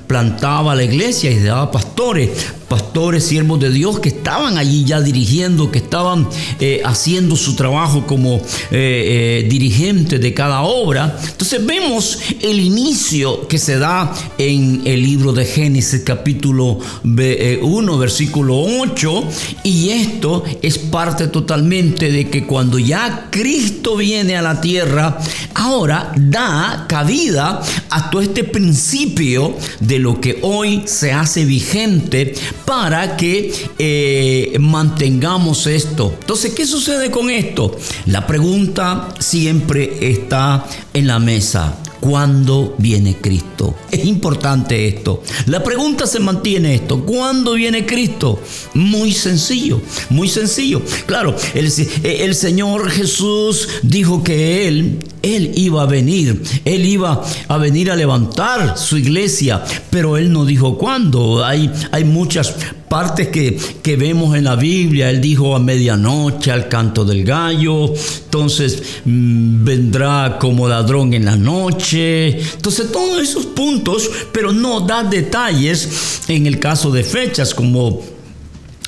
plantaba 0.08 0.76
la 0.76 0.84
iglesia 0.84 1.32
y 1.32 1.40
daba 1.40 1.72
pastores 1.72 2.30
pastores, 2.74 3.24
siervos 3.24 3.60
de 3.60 3.70
Dios 3.70 4.00
que 4.00 4.10
estaban 4.10 4.58
allí 4.58 4.84
ya 4.84 5.00
dirigiendo, 5.00 5.70
que 5.70 5.78
estaban 5.78 6.28
eh, 6.60 6.82
haciendo 6.84 7.36
su 7.36 7.56
trabajo 7.56 8.08
como 8.08 8.38
eh, 8.38 8.42
eh, 8.72 9.48
dirigentes 9.48 10.20
de 10.20 10.34
cada 10.34 10.64
obra. 10.64 11.16
Entonces 11.24 11.64
vemos 11.64 12.18
el 12.42 12.60
inicio 12.60 13.48
que 13.48 13.60
se 13.60 13.78
da 13.78 14.12
en 14.40 14.82
el 14.86 15.04
libro 15.04 15.34
de 15.34 15.46
Génesis 15.46 16.02
capítulo 16.04 16.80
1, 17.04 17.98
versículo 18.00 18.60
8, 18.60 19.24
y 19.64 19.90
esto 19.90 20.44
es 20.64 20.80
parte 20.80 21.28
totalmente 21.28 22.12
de 22.12 22.28
que 22.28 22.48
cuando 22.48 22.80
ya 22.80 23.28
Cristo 23.30 23.98
viene 23.98 24.36
a 24.36 24.42
la 24.42 24.60
tierra, 24.62 25.20
ahora 25.54 26.12
da 26.16 26.86
cabida 26.90 27.62
a 27.92 28.10
todo 28.10 28.24
este 28.24 28.44
principio 28.44 29.56
de 29.80 30.00
lo 30.00 30.20
que 30.20 30.40
hoy 30.42 30.82
se 30.86 31.14
hace 31.14 31.46
vigente 31.46 32.34
para 32.66 33.18
que 33.18 33.54
eh, 33.78 34.58
mantengamos 34.60 35.68
esto. 35.68 36.14
Entonces, 36.20 36.54
¿qué 36.54 36.66
sucede 36.66 37.12
con 37.12 37.30
esto? 37.30 37.78
La 38.06 38.26
pregunta 38.26 39.10
siempre 39.20 39.98
está 40.02 40.66
en 40.94 41.08
la 41.08 41.20
mesa. 41.20 41.78
¿Cuándo 42.00 42.76
viene 42.80 43.16
Cristo? 43.22 43.76
Es 43.90 44.04
importante 44.06 44.90
esto. 44.90 45.24
La 45.46 45.64
pregunta 45.64 46.06
se 46.06 46.20
mantiene 46.20 46.76
esto. 46.76 47.06
¿Cuándo 47.06 47.54
viene 47.54 47.86
Cristo? 47.86 48.42
Muy 48.74 49.14
sencillo, 49.14 49.82
muy 50.10 50.28
sencillo. 50.28 50.82
Claro, 51.06 51.34
el, 51.54 51.72
el 52.04 52.36
Señor 52.36 52.90
Jesús 52.90 53.70
dijo 53.84 54.22
que 54.22 54.68
Él, 54.68 55.00
Él 55.24 55.54
iba 55.56 55.82
a 55.82 55.86
venir. 55.86 56.44
Él 56.66 56.86
iba 56.86 57.24
a 57.48 57.58
venir 57.58 57.90
a 57.90 57.96
levantar 57.96 58.78
su 58.78 58.98
iglesia, 58.98 59.64
pero 59.90 60.18
Él 60.18 60.32
no 60.32 60.46
dijo 60.46 60.78
cuándo. 60.78 61.44
Hay, 61.44 61.72
hay 61.92 62.04
muchas 62.04 62.54
partes 62.90 63.30
que, 63.30 63.58
que, 63.82 63.96
vemos 63.96 64.36
en 64.36 64.44
la 64.44 64.56
Biblia. 64.56 65.10
Él 65.10 65.22
dijo 65.22 65.56
a 65.56 65.60
medianoche 65.60 66.52
al 66.52 66.68
canto 66.68 67.06
del 67.06 67.24
gallo. 67.24 67.94
Entonces 68.26 68.84
mm, 69.06 69.64
vendrá 69.64 70.38
como 70.40 70.68
ladrón 70.68 71.14
en 71.14 71.26
la 71.26 71.38
noche. 71.38 72.40
Entonces 72.40 72.92
todos 72.92 73.22
esos 73.22 73.46
puntos, 73.48 74.12
pero 74.34 74.52
no 74.52 74.82
da 74.82 75.04
detalles 75.04 76.22
en 76.28 76.46
el 76.46 76.60
caso 76.60 76.92
de 76.92 77.04
fechas 77.04 77.54
como 77.54 78.02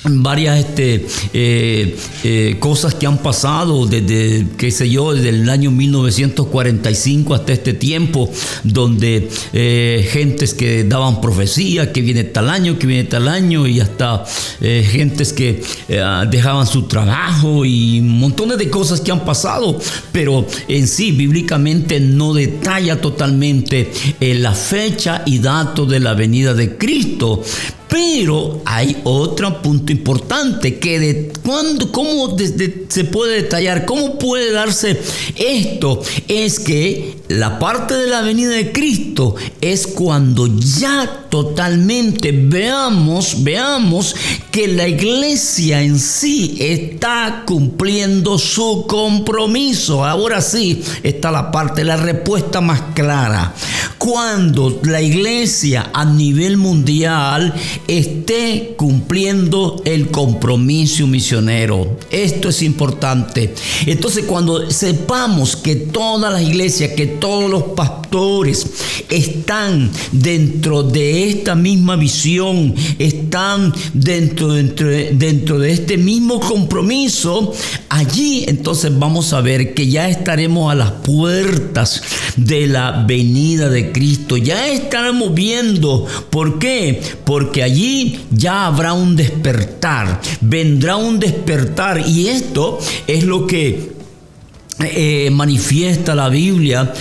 varias 0.04 0.58
este, 0.58 1.06
eh, 1.32 1.96
eh, 2.24 2.56
cosas 2.58 2.94
que 2.94 3.06
han 3.06 3.18
pasado 3.18 3.86
desde, 3.86 4.46
qué 4.56 4.70
sé 4.70 4.88
yo, 4.88 5.12
desde 5.12 5.30
el 5.30 5.48
año 5.48 5.70
1945 5.70 7.34
hasta 7.34 7.52
este 7.52 7.74
tiempo, 7.74 8.30
donde 8.62 9.28
eh, 9.52 10.08
gentes 10.10 10.54
que 10.54 10.84
daban 10.84 11.20
profecía, 11.20 11.92
que 11.92 12.02
viene 12.02 12.24
tal 12.24 12.50
año, 12.50 12.78
que 12.78 12.86
viene 12.86 13.04
tal 13.04 13.28
año, 13.28 13.66
y 13.66 13.80
hasta 13.80 14.24
gentes 14.60 15.32
que 15.32 15.62
dejaban 16.30 16.66
su 16.66 16.82
trabajo 16.84 17.64
y 17.64 18.00
montones 18.00 18.58
de 18.58 18.70
cosas 18.70 19.00
que 19.00 19.12
han 19.12 19.24
pasado, 19.24 19.78
pero 20.12 20.46
en 20.68 20.86
sí, 20.88 21.12
bíblicamente 21.12 22.00
no 22.00 22.32
detalla 22.32 23.00
totalmente 23.00 23.90
la 24.20 24.52
fecha 24.52 25.22
y 25.26 25.38
dato 25.38 25.86
de 25.86 26.00
la 26.00 26.14
venida 26.14 26.54
de 26.54 26.76
Cristo. 26.76 27.42
Pero 27.96 28.60
hay 28.66 28.98
otro 29.04 29.62
punto 29.62 29.90
importante 29.90 30.78
que 30.78 31.00
de 31.00 31.32
cómo 31.92 32.36
se 32.88 33.04
puede 33.04 33.40
detallar, 33.44 33.86
cómo 33.86 34.18
puede 34.18 34.52
darse 34.52 35.00
esto, 35.34 36.02
es 36.28 36.60
que 36.60 37.14
la 37.28 37.58
parte 37.58 37.94
de 37.94 38.06
la 38.06 38.22
venida 38.22 38.50
de 38.50 38.70
Cristo 38.70 39.34
es 39.60 39.86
cuando 39.86 40.46
ya 40.46 41.24
totalmente 41.28 42.30
veamos, 42.32 43.42
veamos 43.42 44.14
que 44.52 44.68
la 44.68 44.86
iglesia 44.86 45.82
en 45.82 45.98
sí 45.98 46.56
está 46.60 47.42
cumpliendo 47.46 48.38
su 48.38 48.86
compromiso. 48.88 50.04
Ahora 50.04 50.40
sí 50.40 50.82
está 51.02 51.30
la 51.30 51.50
parte, 51.50 51.84
la 51.84 51.96
respuesta 51.96 52.60
más 52.60 52.80
clara. 52.94 53.52
Cuando 53.98 54.80
la 54.84 55.02
iglesia 55.02 55.90
a 55.92 56.04
nivel 56.04 56.56
mundial 56.56 57.52
esté 57.88 58.74
cumpliendo 58.76 59.82
el 59.84 60.10
compromiso 60.10 61.06
misionero. 61.06 61.98
Esto 62.10 62.50
es 62.50 62.62
importante. 62.62 63.52
Entonces 63.84 64.24
cuando 64.26 64.70
sepamos 64.70 65.56
que 65.56 65.74
todas 65.74 66.32
las 66.32 66.42
iglesias, 66.42 66.92
que 66.92 67.15
todos 67.20 67.50
los 67.50 67.62
pastores 67.74 68.66
están 69.10 69.90
dentro 70.12 70.82
de 70.82 71.28
esta 71.30 71.54
misma 71.54 71.96
visión, 71.96 72.74
están 72.98 73.72
dentro, 73.92 74.52
dentro, 74.52 74.88
dentro 74.88 75.58
de 75.58 75.72
este 75.72 75.96
mismo 75.96 76.40
compromiso, 76.40 77.52
allí 77.88 78.44
entonces 78.48 78.96
vamos 78.98 79.32
a 79.32 79.40
ver 79.40 79.74
que 79.74 79.88
ya 79.88 80.08
estaremos 80.08 80.70
a 80.70 80.74
las 80.74 80.90
puertas 80.92 82.02
de 82.36 82.66
la 82.66 83.04
venida 83.06 83.68
de 83.68 83.92
Cristo. 83.92 84.36
Ya 84.36 84.68
estaremos 84.68 85.34
viendo. 85.34 86.06
¿Por 86.30 86.58
qué? 86.58 87.00
Porque 87.24 87.62
allí 87.62 88.20
ya 88.30 88.66
habrá 88.66 88.92
un 88.92 89.16
despertar. 89.16 90.20
Vendrá 90.40 90.96
un 90.96 91.18
despertar. 91.18 92.06
Y 92.06 92.28
esto 92.28 92.78
es 93.06 93.24
lo 93.24 93.46
que 93.46 93.95
eh, 94.80 95.30
manifiesta 95.30 96.14
la 96.14 96.28
Biblia 96.28 96.92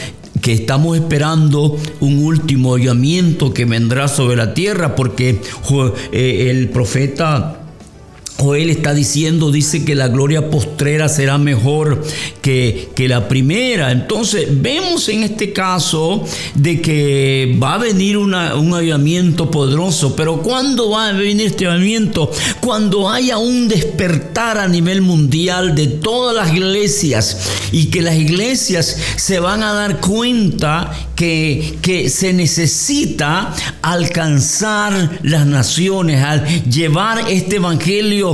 que 0.42 0.54
estamos 0.54 0.96
esperando 0.96 1.78
un 2.02 2.24
último 2.24 2.78
llamamiento 2.78 3.54
que 3.54 3.66
vendrá 3.66 4.08
sobre 4.08 4.36
la 4.36 4.54
tierra 4.54 4.96
porque 4.96 5.42
eh, 6.12 6.48
el 6.52 6.70
profeta 6.70 7.65
Joel 8.38 8.70
está 8.70 8.94
diciendo, 8.94 9.50
dice 9.50 9.86
que 9.86 9.96
la 9.96 10.10
gloria 10.10 10.50
postrera 10.50 11.08
será 11.08 11.38
mejor 11.38 12.04
que, 12.42 12.90
que, 12.94 13.08
la 13.08 13.30
primera. 13.30 13.92
Entonces 13.92 14.48
vemos 14.62 15.08
en 15.08 15.24
este 15.24 15.54
caso 15.54 16.24
de 16.54 16.82
que 16.82 17.58
va 17.62 17.76
a 17.76 17.78
venir 17.78 18.18
un 18.18 18.34
avivamiento 18.34 19.50
poderoso. 19.50 20.16
Pero 20.16 20.42
¿cuándo 20.42 20.90
va 20.90 21.08
a 21.08 21.12
venir 21.14 21.48
este 21.48 21.66
avivamiento? 21.66 22.30
Cuando 22.60 23.10
haya 23.10 23.38
un 23.38 23.70
despertar 23.70 24.58
a 24.58 24.68
nivel 24.68 25.02
mundial 25.02 25.74
de 25.74 25.88
todas 25.88 26.36
las 26.36 26.54
iglesias 26.54 27.38
y 27.72 27.86
que 27.86 28.02
las 28.02 28.16
iglesias 28.16 28.98
se 29.16 29.40
van 29.40 29.64
a 29.64 29.74
dar 29.74 30.02
cuenta 30.02 30.92
que, 31.16 31.78
que 31.82 32.10
se 32.10 32.34
necesita 32.34 33.54
alcanzar 33.82 35.20
las 35.24 35.46
naciones, 35.46 36.22
al 36.22 36.46
llevar 36.70 37.32
este 37.32 37.58
evangelio 37.58 38.25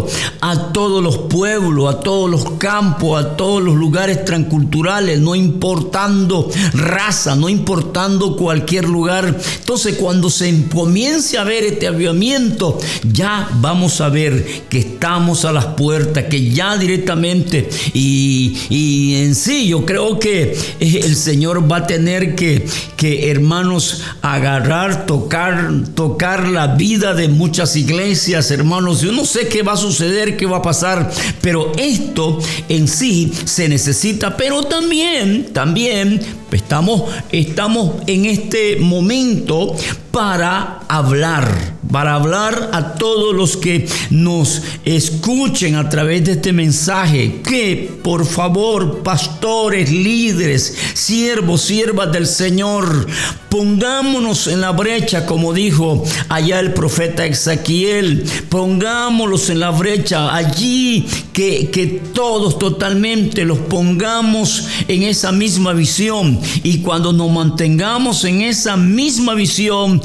a 0.42 0.72
todos 0.72 1.04
los 1.04 1.18
pueblos, 1.18 1.94
a 1.94 2.00
todos 2.00 2.30
los 2.30 2.52
campos, 2.58 3.24
a 3.24 3.36
todos 3.36 3.62
los 3.62 3.76
lugares 3.76 4.24
transculturales, 4.26 5.20
no 5.20 5.36
importando 5.36 6.50
raza, 6.74 7.36
no 7.36 7.50
importando 7.50 8.36
cualquier 8.36 8.88
lugar. 8.88 9.38
Entonces 9.60 9.96
cuando 9.96 10.30
se 10.30 10.68
comience 10.68 11.38
a 11.38 11.44
ver 11.44 11.64
este 11.64 11.88
avivamiento, 11.88 12.78
ya 13.04 13.50
vamos 13.56 14.02
a 14.02 14.10
ver 14.10 14.64
que 14.70 14.80
estamos 14.80 15.46
a 15.46 15.52
las 15.52 15.66
puertas, 15.66 16.26
que 16.26 16.52
ya 16.52 16.78
directamente 16.78 17.70
y, 17.94 19.16
en 19.22 19.36
sí 19.36 19.68
yo 19.68 19.86
creo 19.86 20.20
que 20.20 20.58
el 20.80 21.16
Señor 21.16 21.72
va 21.72 21.78
a 21.78 21.88
tener 21.88 22.36
que 22.36 22.66
que 23.02 23.32
hermanos, 23.32 24.04
agarrar, 24.22 25.08
tocar, 25.08 25.72
tocar 25.96 26.48
la 26.48 26.68
vida 26.68 27.16
de 27.16 27.30
muchas 27.30 27.76
iglesias, 27.76 28.52
hermanos. 28.52 29.02
Yo 29.02 29.12
no 29.12 29.26
sé 29.26 29.48
qué 29.48 29.64
va 29.64 29.74
a 29.74 29.78
suceder, 29.82 30.38
qué 30.38 30.46
va 30.46 30.58
a 30.58 30.62
pasar, 30.62 31.12
pero 31.42 31.74
esto 31.78 32.40
en 32.70 32.88
sí 32.88 33.34
se 33.46 33.68
necesita, 33.68 34.38
pero 34.38 34.64
también, 34.64 35.52
también 35.52 36.20
Estamos, 36.52 37.04
estamos 37.32 37.96
en 38.08 38.26
este 38.26 38.76
momento 38.78 39.74
para 40.12 40.82
hablar, 40.90 41.48
para 41.92 42.16
hablar 42.16 42.70
a 42.74 42.96
todos 42.96 43.36
los 43.36 43.58
que 43.58 43.88
nos 44.10 44.62
escuchen 44.86 45.76
a 45.76 45.90
través 45.90 46.24
de 46.26 46.34
este 46.34 46.54
mensaje, 46.54 47.42
que 47.44 47.92
por 48.04 48.26
favor, 48.26 49.04
pastores, 49.04 49.92
líderes, 49.92 50.76
siervos, 50.94 51.62
siervas 51.62 52.12
del 52.12 52.28
Señor, 52.28 53.08
pongámonos 53.50 54.48
en 54.48 54.62
la 54.62 54.72
brecha, 54.72 55.26
como 55.26 55.54
dijo 55.54 56.04
allá 56.30 56.60
el 56.60 56.74
profeta 56.74 57.26
Ezequiel, 57.26 58.24
pongámonos 58.50 59.50
en 59.50 59.60
la 59.60 59.72
brecha 59.72 60.34
allí, 60.34 61.06
que, 61.34 61.70
que 61.70 61.86
todos 62.14 62.58
totalmente 62.58 63.46
los 63.46 63.60
pongamos 63.60 64.68
en 64.88 65.04
esa 65.04 65.32
misma 65.32 65.74
visión. 65.74 66.40
Y 66.64 66.80
cuando 66.80 67.14
nos 67.14 67.32
mantengamos 67.32 68.24
en 68.24 68.42
esa 68.42 68.78
misma 68.78 69.34
visión, 69.34 70.02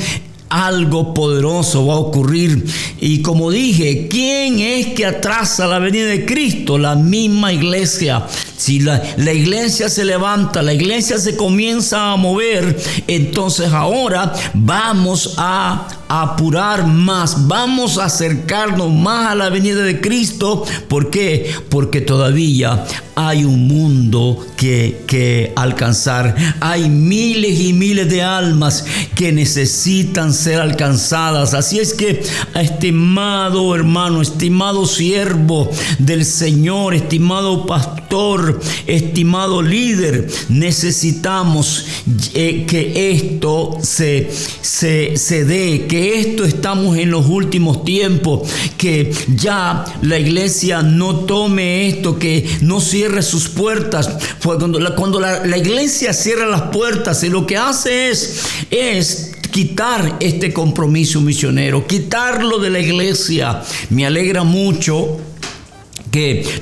algo 0.48 1.14
poderoso 1.14 1.86
va 1.86 1.94
a 1.94 1.98
ocurrir. 1.98 2.64
Y 3.00 3.22
como 3.22 3.50
dije, 3.50 4.08
¿quién 4.08 4.60
es 4.60 4.88
que 4.88 5.06
atrasa 5.06 5.66
la 5.66 5.78
venida 5.78 6.06
de 6.06 6.24
Cristo? 6.24 6.78
La 6.78 6.94
misma 6.94 7.52
iglesia. 7.52 8.26
Si 8.56 8.80
la, 8.80 9.02
la, 9.16 9.32
iglesia 9.32 9.88
se 9.88 10.04
levanta, 10.04 10.62
la 10.62 10.72
iglesia 10.72 11.18
se 11.18 11.36
comienza 11.36 12.12
a 12.12 12.16
mover, 12.16 12.76
entonces 13.06 13.72
ahora 13.72 14.32
vamos 14.54 15.34
a 15.36 15.88
apurar 16.08 16.86
más, 16.86 17.48
vamos 17.48 17.98
a 17.98 18.04
acercarnos 18.04 18.92
más 18.92 19.32
a 19.32 19.34
la 19.34 19.50
venida 19.50 19.82
de 19.82 20.00
Cristo. 20.00 20.64
¿Por 20.88 21.10
qué? 21.10 21.50
Porque 21.68 22.00
todavía 22.00 22.84
hay 23.16 23.44
un 23.44 23.66
mundo 23.66 24.46
que, 24.56 25.04
que 25.06 25.52
alcanzar. 25.56 26.36
Hay 26.60 26.88
miles 26.90 27.58
y 27.60 27.72
miles 27.72 28.08
de 28.10 28.22
almas 28.22 28.84
que 29.14 29.32
necesitan 29.32 30.32
ser 30.32 30.60
alcanzadas. 30.60 31.54
Así 31.54 31.78
es 31.78 31.94
que, 31.94 32.22
estimado 32.54 33.74
hermano, 33.74 34.20
estimado 34.20 34.86
siervo 34.86 35.70
del 35.98 36.24
Señor, 36.24 36.94
estimado 36.94 37.66
pastor, 37.66 38.45
estimado 38.86 39.62
líder, 39.62 40.28
necesitamos 40.48 41.86
eh, 42.34 42.64
que 42.66 43.10
esto 43.10 43.78
se, 43.82 44.30
se, 44.60 45.16
se 45.16 45.44
dé, 45.44 45.86
que 45.86 46.20
esto 46.20 46.44
estamos 46.44 46.96
en 46.96 47.10
los 47.10 47.26
últimos 47.26 47.84
tiempos, 47.84 48.48
que 48.76 49.12
ya 49.34 49.84
la 50.02 50.18
iglesia 50.18 50.82
no 50.82 51.20
tome 51.20 51.88
esto, 51.88 52.18
que 52.18 52.48
no 52.62 52.80
cierre 52.80 53.22
sus 53.22 53.48
puertas. 53.48 54.10
Cuando 54.42 54.78
la, 54.78 54.94
cuando 54.94 55.20
la 55.20 55.56
iglesia 55.56 56.12
cierra 56.12 56.46
las 56.46 56.62
puertas 56.62 57.22
y 57.22 57.28
lo 57.28 57.46
que 57.46 57.56
hace 57.56 58.10
es, 58.10 58.42
es 58.70 59.32
quitar 59.56 60.18
este 60.20 60.52
compromiso 60.52 61.20
misionero, 61.22 61.86
quitarlo 61.86 62.58
de 62.58 62.68
la 62.68 62.78
iglesia. 62.78 63.62
Me 63.88 64.04
alegra 64.04 64.44
mucho 64.44 65.18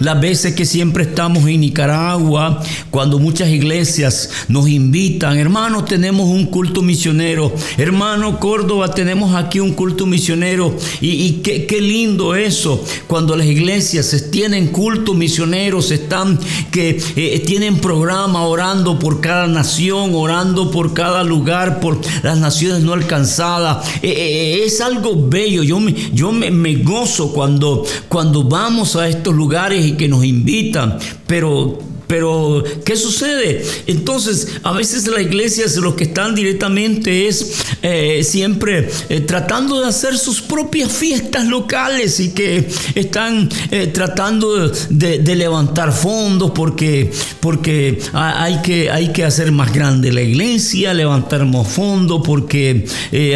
las 0.00 0.20
veces 0.20 0.54
que 0.54 0.64
siempre 0.64 1.04
estamos 1.04 1.46
en 1.46 1.60
Nicaragua, 1.60 2.60
cuando 2.90 3.18
muchas 3.18 3.48
iglesias 3.50 4.30
nos 4.48 4.68
invitan, 4.68 5.38
hermanos, 5.38 5.84
tenemos 5.84 6.26
un 6.26 6.46
culto 6.46 6.82
misionero, 6.82 7.52
hermano 7.76 8.40
Córdoba, 8.40 8.92
tenemos 8.92 9.34
aquí 9.34 9.60
un 9.60 9.72
culto 9.72 10.06
misionero, 10.06 10.76
y, 11.00 11.10
y 11.10 11.30
qué, 11.42 11.66
qué, 11.66 11.80
lindo 11.80 12.34
eso, 12.34 12.84
cuando 13.06 13.36
las 13.36 13.46
iglesias 13.46 14.26
tienen 14.30 14.68
culto 14.68 15.14
misioneros, 15.14 15.90
están 15.90 16.38
que 16.70 17.00
eh, 17.16 17.42
tienen 17.46 17.78
programa 17.78 18.42
orando 18.42 18.98
por 18.98 19.20
cada 19.20 19.46
nación, 19.46 20.10
orando 20.14 20.70
por 20.70 20.94
cada 20.94 21.22
lugar, 21.22 21.80
por 21.80 22.00
las 22.22 22.38
naciones 22.38 22.82
no 22.82 22.92
alcanzadas, 22.92 23.86
eh, 24.02 24.10
eh, 24.10 24.64
es 24.64 24.80
algo 24.80 25.28
bello, 25.28 25.62
yo 25.62 25.78
me, 25.78 25.94
yo 26.12 26.32
me 26.32 26.74
gozo 26.76 27.32
cuando, 27.32 27.84
cuando 28.08 28.42
vamos 28.42 28.96
a 28.96 29.08
estos 29.08 29.34
lugares 29.34 29.43
lugares 29.44 29.84
y 29.84 29.92
que 29.92 30.08
nos 30.08 30.24
invitan, 30.24 30.96
pero 31.26 31.78
pero, 32.06 32.62
¿qué 32.84 32.96
sucede? 32.96 33.64
Entonces, 33.86 34.48
a 34.62 34.72
veces 34.72 35.06
la 35.06 35.20
iglesia, 35.20 35.64
los 35.80 35.94
que 35.94 36.04
están 36.04 36.34
directamente 36.34 37.28
es 37.28 37.54
eh, 37.82 38.22
siempre 38.24 38.88
eh, 39.08 39.20
tratando 39.20 39.80
de 39.80 39.88
hacer 39.88 40.18
sus 40.18 40.40
propias 40.40 40.92
fiestas 40.92 41.46
locales 41.46 42.20
y 42.20 42.30
que 42.30 42.68
están 42.94 43.48
eh, 43.70 43.86
tratando 43.88 44.68
de, 44.88 45.18
de, 45.18 45.36
levantar 45.36 45.92
fondos 45.92 46.52
porque, 46.52 47.10
porque 47.40 47.98
hay, 48.12 48.60
que, 48.62 48.90
hay 48.90 49.12
que 49.12 49.24
hacer 49.24 49.50
más 49.50 49.72
grande 49.72 50.12
la 50.12 50.22
iglesia, 50.22 50.94
levantar 50.94 51.44
más 51.44 51.66
fondos 51.68 52.22
porque 52.24 52.86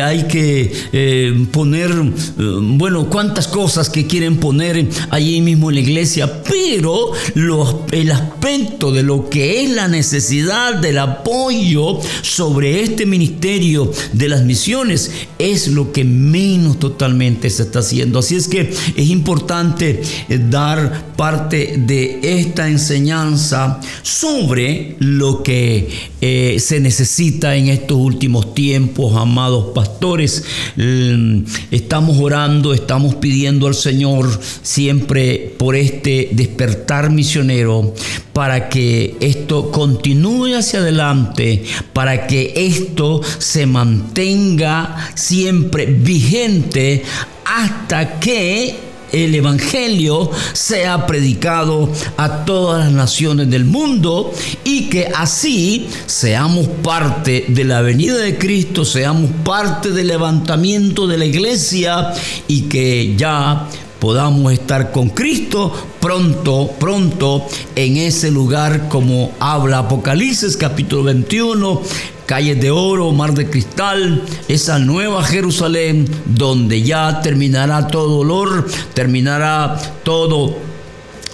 hay 0.03 0.25
que 0.29 1.49
poner, 1.51 1.91
bueno, 2.37 3.09
cuántas 3.11 3.49
cosas 3.49 3.91
que 3.91 4.07
quieren 4.07 4.37
poner 4.37 4.87
allí 5.11 5.41
mismo 5.41 5.71
en 5.71 5.75
la 5.75 5.81
iglesia, 5.81 6.43
pero 6.45 7.13
los, 7.35 7.77
el 7.91 8.13
aspecto 8.13 8.58
de 8.59 9.03
lo 9.03 9.31
que 9.31 9.63
es 9.63 9.71
la 9.71 9.87
necesidad 9.87 10.75
del 10.75 10.99
apoyo 10.99 12.01
sobre 12.23 12.83
este 12.83 13.07
ministerio 13.07 13.93
de 14.13 14.29
las 14.29 14.43
misiones 14.43 15.11
es 15.39 15.69
lo 15.69 15.93
que 15.93 16.05
menos 16.05 16.79
totalmente 16.79 17.51
se 17.51 17.63
está 17.65 17.81
haciendo. 17.81 18.19
Así 18.19 18.35
es 18.35 18.49
que 18.49 18.73
es 18.97 19.11
importante 19.11 20.03
eh, 20.29 20.41
dar 20.51 21.15
parte 21.17 21.75
de 21.79 22.21
esta 22.23 22.69
enseñanza 22.69 23.81
sobre 24.03 24.97
lo 24.99 25.43
que 25.43 25.89
eh, 26.21 26.57
se 26.59 26.81
necesita 26.81 27.55
en 27.55 27.69
estos 27.69 27.97
últimos 27.97 28.55
tiempos, 28.55 29.15
amados 29.17 29.73
pastores. 29.75 30.45
Mm, 30.77 31.43
estamos 31.71 32.19
orando, 32.19 32.75
estamos 32.75 33.15
pidiendo 33.17 33.67
al 33.67 33.75
Señor 33.75 34.29
siempre 34.63 35.55
por 35.59 35.77
este 35.77 36.31
despertar 36.33 37.11
misionero 37.11 37.95
para 38.33 38.69
que 38.69 39.17
esto 39.21 39.71
continúe 39.71 40.57
hacia 40.57 40.81
adelante, 40.81 41.65
para 41.93 42.27
que 42.27 42.53
esto 42.57 43.21
se 43.39 43.67
mantenga 43.67 45.11
siempre 45.15 45.87
vigente 45.87 47.03
hasta 47.45 48.21
que 48.21 48.88
el 49.13 49.35
Evangelio 49.35 50.31
sea 50.53 51.07
predicado 51.07 51.91
a 52.17 52.45
todas 52.45 52.85
las 52.87 52.93
naciones 52.93 53.51
del 53.51 53.65
mundo 53.65 54.33
y 54.65 54.89
que 54.89 55.07
así 55.15 55.87
seamos 56.07 56.67
parte 56.83 57.47
de 57.49 57.65
la 57.65 57.81
venida 57.81 58.17
de 58.17 58.39
Cristo, 58.39 58.85
seamos 58.85 59.31
parte 59.45 59.91
del 59.91 60.09
levantamiento 60.09 61.07
de 61.07 61.19
la 61.19 61.25
iglesia 61.25 62.13
y 62.47 62.63
que 62.63 63.15
ya 63.17 63.69
podamos 63.99 64.53
estar 64.53 64.93
con 64.93 65.11
Cristo 65.11 65.73
pronto, 66.01 66.71
pronto 66.79 67.47
en 67.75 67.97
ese 67.97 68.31
lugar 68.31 68.89
como 68.89 69.33
habla 69.41 69.79
Apocalipsis 69.79 70.57
capítulo 70.57 71.05
21, 71.05 71.83
calles 72.27 72.61
de 72.61 72.71
oro, 72.71 73.11
mar 73.13 73.35
de 73.35 73.51
cristal, 73.51 74.23
esa 74.49 74.79
nueva 74.79 75.25
Jerusalén 75.25 76.09
donde 76.27 76.83
ya 76.83 77.21
terminará 77.21 77.89
todo 77.89 78.19
dolor, 78.19 78.69
terminará 78.95 79.77
todo 80.05 80.57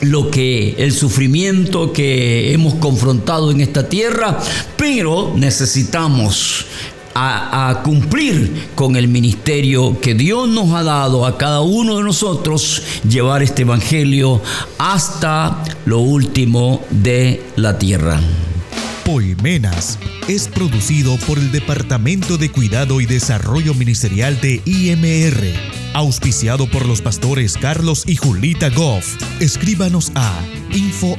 lo 0.00 0.30
que 0.30 0.74
el 0.78 0.92
sufrimiento 0.92 1.92
que 1.92 2.52
hemos 2.52 2.74
confrontado 2.74 3.50
en 3.50 3.60
esta 3.60 3.88
tierra, 3.88 4.38
pero 4.76 5.32
necesitamos 5.36 6.66
a, 7.14 7.80
cumplir 7.84 8.68
con 8.74 8.96
el 8.96 9.08
ministerio 9.08 10.00
que 10.00 10.14
Dios 10.14 10.48
nos 10.48 10.74
ha 10.74 10.82
dado 10.82 11.26
a 11.26 11.38
cada 11.38 11.60
uno 11.60 11.98
de 11.98 12.04
nosotros, 12.04 12.82
llevar 13.08 13.42
este 13.42 13.62
Evangelio 13.62 14.42
hasta 14.78 15.62
lo 15.84 16.00
último 16.00 16.82
de 16.90 17.42
la 17.56 17.78
tierra. 17.78 18.20
Poimenas 19.04 19.98
es 20.28 20.48
producido 20.48 21.16
por 21.26 21.38
el 21.38 21.52
Departamento 21.52 22.38
de 22.38 22.50
Cuidado 22.50 23.00
y 23.00 23.06
Desarrollo 23.06 23.74
Ministerial 23.74 24.40
de 24.40 24.62
IMR, 24.64 25.83
auspiciado 25.94 26.66
por 26.66 26.86
los 26.86 27.00
pastores 27.00 27.56
Carlos 27.56 28.04
y 28.06 28.16
Julita 28.16 28.68
Goff. 28.70 29.16
Escríbanos 29.40 30.12
a 30.14 30.40
info. 30.72 31.16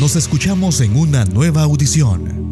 Nos 0.00 0.16
escuchamos 0.16 0.80
en 0.80 0.96
una 0.96 1.24
nueva 1.24 1.62
audición. 1.62 2.45